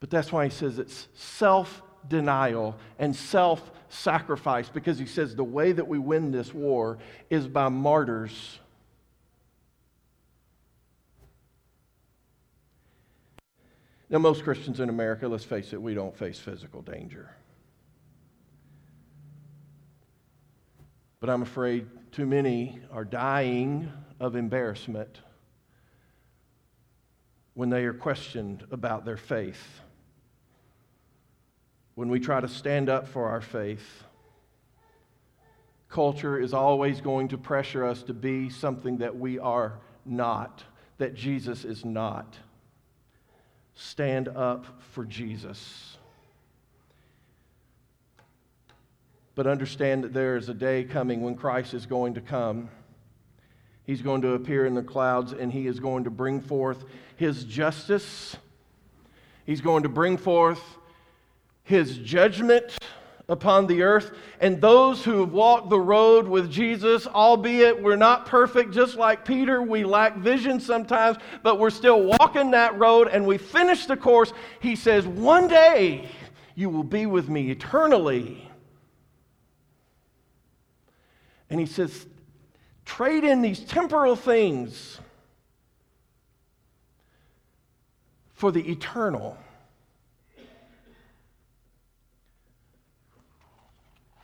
But 0.00 0.10
that's 0.10 0.30
why 0.32 0.44
he 0.44 0.50
says 0.50 0.78
it's 0.78 1.08
self 1.14 1.80
denial 2.08 2.76
and 2.98 3.14
self 3.14 3.70
sacrifice 3.88 4.68
because 4.68 4.98
he 4.98 5.06
says 5.06 5.34
the 5.34 5.44
way 5.44 5.72
that 5.72 5.86
we 5.86 5.98
win 5.98 6.30
this 6.30 6.52
war 6.54 6.98
is 7.30 7.46
by 7.46 7.68
martyrs. 7.68 8.58
Now, 14.08 14.18
most 14.18 14.44
Christians 14.44 14.80
in 14.80 14.90
America, 14.90 15.26
let's 15.26 15.44
face 15.44 15.72
it, 15.72 15.80
we 15.80 15.94
don't 15.94 16.14
face 16.14 16.38
physical 16.38 16.82
danger. 16.82 17.30
But 21.18 21.30
I'm 21.30 21.42
afraid 21.42 21.86
too 22.10 22.26
many 22.26 22.80
are 22.90 23.04
dying 23.04 23.90
of 24.20 24.36
embarrassment 24.36 25.20
when 27.54 27.70
they 27.70 27.84
are 27.84 27.94
questioned 27.94 28.66
about 28.70 29.04
their 29.04 29.16
faith. 29.16 29.80
When 31.94 32.08
we 32.08 32.20
try 32.20 32.40
to 32.40 32.48
stand 32.48 32.88
up 32.88 33.06
for 33.06 33.28
our 33.28 33.40
faith, 33.40 34.04
culture 35.88 36.38
is 36.38 36.54
always 36.54 37.00
going 37.00 37.28
to 37.28 37.38
pressure 37.38 37.84
us 37.84 38.02
to 38.04 38.14
be 38.14 38.48
something 38.48 38.98
that 38.98 39.16
we 39.16 39.38
are 39.38 39.78
not, 40.06 40.64
that 40.98 41.14
Jesus 41.14 41.64
is 41.64 41.84
not. 41.84 42.36
Stand 43.74 44.28
up 44.28 44.82
for 44.92 45.04
Jesus. 45.04 45.98
But 49.34 49.46
understand 49.46 50.04
that 50.04 50.12
there 50.12 50.36
is 50.36 50.48
a 50.48 50.54
day 50.54 50.84
coming 50.84 51.22
when 51.22 51.34
Christ 51.34 51.74
is 51.74 51.86
going 51.86 52.14
to 52.14 52.20
come. 52.20 52.68
He's 53.84 54.02
going 54.02 54.22
to 54.22 54.32
appear 54.32 54.64
in 54.64 54.74
the 54.74 54.82
clouds 54.82 55.32
and 55.32 55.52
he 55.52 55.66
is 55.66 55.80
going 55.80 56.04
to 56.04 56.10
bring 56.10 56.40
forth 56.40 56.84
his 57.16 57.44
justice. 57.44 58.36
He's 59.44 59.60
going 59.60 59.82
to 59.82 59.88
bring 59.88 60.16
forth 60.16 60.62
his 61.64 61.98
judgment 61.98 62.78
upon 63.28 63.66
the 63.66 63.82
earth. 63.82 64.12
And 64.40 64.60
those 64.60 65.04
who 65.04 65.20
have 65.20 65.32
walked 65.32 65.70
the 65.70 65.80
road 65.80 66.26
with 66.28 66.50
Jesus, 66.50 67.06
albeit 67.06 67.82
we're 67.82 67.96
not 67.96 68.26
perfect, 68.26 68.72
just 68.72 68.96
like 68.96 69.24
Peter, 69.24 69.62
we 69.62 69.84
lack 69.84 70.16
vision 70.16 70.60
sometimes, 70.60 71.18
but 71.42 71.58
we're 71.58 71.70
still 71.70 72.02
walking 72.02 72.50
that 72.52 72.78
road 72.78 73.08
and 73.08 73.26
we 73.26 73.38
finish 73.38 73.86
the 73.86 73.96
course. 73.96 74.32
He 74.60 74.76
says, 74.76 75.06
One 75.06 75.48
day 75.48 76.08
you 76.54 76.68
will 76.68 76.84
be 76.84 77.06
with 77.06 77.28
me 77.28 77.50
eternally. 77.50 78.48
And 81.48 81.60
he 81.60 81.66
says, 81.66 82.06
Trade 82.84 83.24
in 83.24 83.42
these 83.42 83.60
temporal 83.60 84.16
things 84.16 84.98
for 88.34 88.50
the 88.50 88.70
eternal. 88.70 89.38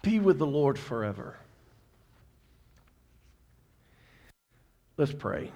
Be 0.02 0.20
with 0.20 0.38
the 0.38 0.46
Lord 0.46 0.78
forever. 0.78 1.36
Let's 4.96 5.12
pray. 5.12 5.52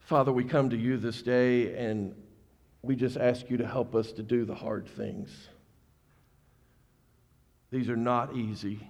Father, 0.00 0.32
we 0.32 0.44
come 0.44 0.70
to 0.70 0.76
you 0.76 0.96
this 0.96 1.22
day 1.22 1.74
and 1.76 2.14
we 2.82 2.96
just 2.96 3.16
ask 3.16 3.48
you 3.48 3.56
to 3.58 3.66
help 3.66 3.94
us 3.94 4.12
to 4.12 4.22
do 4.22 4.44
the 4.44 4.54
hard 4.54 4.86
things. 4.86 5.48
These 7.70 7.88
are 7.88 7.96
not 7.96 8.36
easy. 8.36 8.86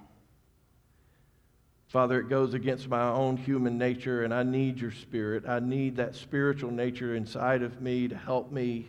Father, 1.86 2.18
it 2.18 2.30
goes 2.30 2.54
against 2.54 2.88
my 2.88 3.02
own 3.02 3.36
human 3.36 3.76
nature, 3.76 4.24
and 4.24 4.32
I 4.32 4.42
need 4.42 4.80
your 4.80 4.90
spirit. 4.90 5.46
I 5.46 5.60
need 5.60 5.96
that 5.96 6.14
spiritual 6.14 6.70
nature 6.70 7.14
inside 7.14 7.62
of 7.62 7.82
me 7.82 8.08
to 8.08 8.16
help 8.16 8.50
me 8.50 8.88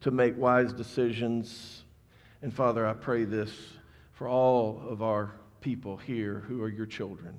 to 0.00 0.10
make 0.10 0.38
wise 0.38 0.72
decisions. 0.72 1.84
And 2.42 2.52
Father, 2.54 2.86
I 2.86 2.94
pray 2.94 3.24
this 3.24 3.50
for 4.12 4.28
all 4.28 4.82
of 4.88 5.02
our 5.02 5.32
people 5.60 5.96
here 5.96 6.44
who 6.48 6.62
are 6.62 6.68
your 6.68 6.86
children. 6.86 7.36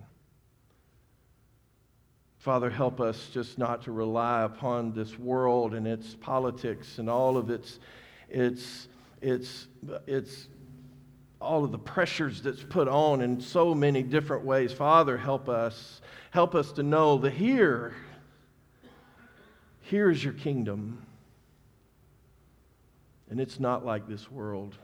Father, 2.38 2.70
help 2.70 3.00
us 3.00 3.30
just 3.34 3.58
not 3.58 3.84
to 3.84 3.92
rely 3.92 4.44
upon 4.44 4.94
this 4.94 5.18
world 5.18 5.74
and 5.74 5.88
its 5.88 6.16
politics 6.16 6.98
and 6.98 7.10
all 7.10 7.38
of 7.38 7.50
its, 7.50 7.80
its, 8.30 8.88
its, 9.22 9.68
its 10.08 10.48
all 11.40 11.64
of 11.64 11.72
the 11.72 11.78
pressures 11.80 12.42
that's 12.42 12.64
put 12.64 12.88
on 12.88 13.22
in 13.22 13.42
so 13.42 13.74
many 13.74 14.04
different 14.04 14.44
ways. 14.44 14.72
Father, 14.72 15.18
help 15.18 15.50
us. 15.50 16.02
Help 16.30 16.56
us 16.56 16.72
to 16.74 16.84
know 16.84 17.18
that 17.18 17.34
here, 17.34 17.94
here 19.82 20.10
is 20.10 20.24
your 20.24 20.34
kingdom. 20.34 21.06
And 23.30 23.40
it's 23.40 23.60
not 23.60 23.86
like 23.86 24.08
this 24.08 24.32
world. 24.32 24.78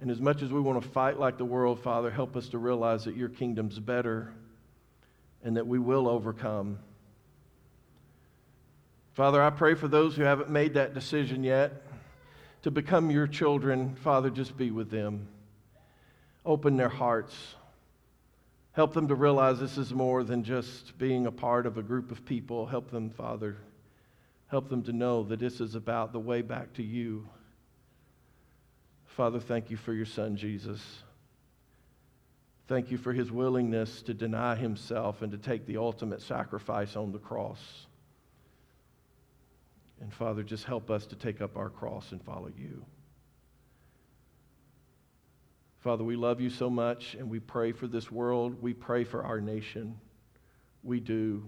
And 0.00 0.10
as 0.10 0.20
much 0.20 0.42
as 0.42 0.50
we 0.50 0.60
want 0.60 0.82
to 0.82 0.88
fight 0.90 1.18
like 1.18 1.38
the 1.38 1.44
world, 1.44 1.80
Father, 1.80 2.10
help 2.10 2.36
us 2.36 2.48
to 2.48 2.58
realize 2.58 3.04
that 3.04 3.16
your 3.16 3.28
kingdom's 3.28 3.78
better 3.78 4.32
and 5.42 5.56
that 5.56 5.66
we 5.66 5.78
will 5.78 6.08
overcome. 6.08 6.78
Father, 9.14 9.42
I 9.42 9.50
pray 9.50 9.74
for 9.74 9.88
those 9.88 10.14
who 10.14 10.22
haven't 10.22 10.50
made 10.50 10.74
that 10.74 10.92
decision 10.92 11.42
yet 11.42 11.82
to 12.62 12.70
become 12.70 13.10
your 13.10 13.26
children, 13.26 13.94
Father, 14.02 14.28
just 14.28 14.56
be 14.56 14.70
with 14.70 14.90
them. 14.90 15.28
Open 16.44 16.76
their 16.76 16.88
hearts. 16.88 17.54
Help 18.72 18.92
them 18.92 19.08
to 19.08 19.14
realize 19.14 19.58
this 19.58 19.78
is 19.78 19.94
more 19.94 20.22
than 20.22 20.44
just 20.44 20.98
being 20.98 21.26
a 21.26 21.32
part 21.32 21.64
of 21.64 21.78
a 21.78 21.82
group 21.82 22.10
of 22.10 22.26
people. 22.26 22.66
Help 22.66 22.90
them, 22.90 23.08
Father. 23.08 23.56
Help 24.48 24.68
them 24.68 24.82
to 24.82 24.92
know 24.92 25.22
that 25.22 25.40
this 25.40 25.60
is 25.60 25.74
about 25.74 26.12
the 26.12 26.18
way 26.18 26.42
back 26.42 26.74
to 26.74 26.82
you. 26.82 27.26
Father, 29.16 29.40
thank 29.40 29.70
you 29.70 29.78
for 29.78 29.94
your 29.94 30.04
son, 30.04 30.36
Jesus. 30.36 30.78
Thank 32.68 32.90
you 32.90 32.98
for 32.98 33.14
his 33.14 33.32
willingness 33.32 34.02
to 34.02 34.12
deny 34.12 34.56
himself 34.56 35.22
and 35.22 35.32
to 35.32 35.38
take 35.38 35.64
the 35.64 35.78
ultimate 35.78 36.20
sacrifice 36.20 36.96
on 36.96 37.12
the 37.12 37.18
cross. 37.18 37.86
And 40.02 40.12
Father, 40.12 40.42
just 40.42 40.64
help 40.64 40.90
us 40.90 41.06
to 41.06 41.16
take 41.16 41.40
up 41.40 41.56
our 41.56 41.70
cross 41.70 42.12
and 42.12 42.22
follow 42.22 42.50
you. 42.58 42.84
Father, 45.78 46.04
we 46.04 46.16
love 46.16 46.42
you 46.42 46.50
so 46.50 46.68
much 46.68 47.14
and 47.14 47.30
we 47.30 47.40
pray 47.40 47.72
for 47.72 47.86
this 47.86 48.12
world. 48.12 48.60
We 48.60 48.74
pray 48.74 49.04
for 49.04 49.24
our 49.24 49.40
nation. 49.40 49.98
We 50.82 51.00
do. 51.00 51.42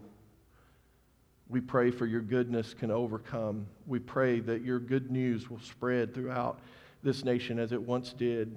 We 1.51 1.61
pray 1.61 1.91
for 1.91 2.07
your 2.07 2.23
goodness 2.23 2.73
can 2.73 2.91
overcome. 2.91 3.67
We 3.87 3.99
pray 3.99 4.41
that 4.41 4.65
your 4.65 4.79
good 4.79 5.11
news 5.11 5.51
will 5.51 5.61
spread 5.61 6.15
throughout 6.15 6.61
this 7.03 7.25
nation 7.25 7.59
as 7.59 7.73
it 7.73 7.81
once 7.81 8.13
did. 8.13 8.55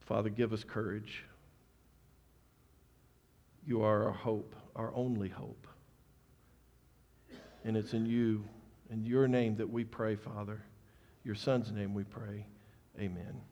Father, 0.00 0.30
give 0.30 0.52
us 0.52 0.64
courage. 0.64 1.24
You 3.66 3.82
are 3.82 4.04
our 4.04 4.12
hope, 4.12 4.54
our 4.74 4.92
only 4.94 5.28
hope. 5.28 5.66
And 7.64 7.76
it's 7.76 7.92
in 7.92 8.06
you, 8.06 8.44
in 8.90 9.04
your 9.04 9.28
name 9.28 9.56
that 9.56 9.68
we 9.68 9.84
pray, 9.84 10.16
Father. 10.16 10.62
Your 11.24 11.34
Son's 11.34 11.70
name 11.70 11.92
we 11.92 12.04
pray. 12.04 12.46
Amen. 12.98 13.42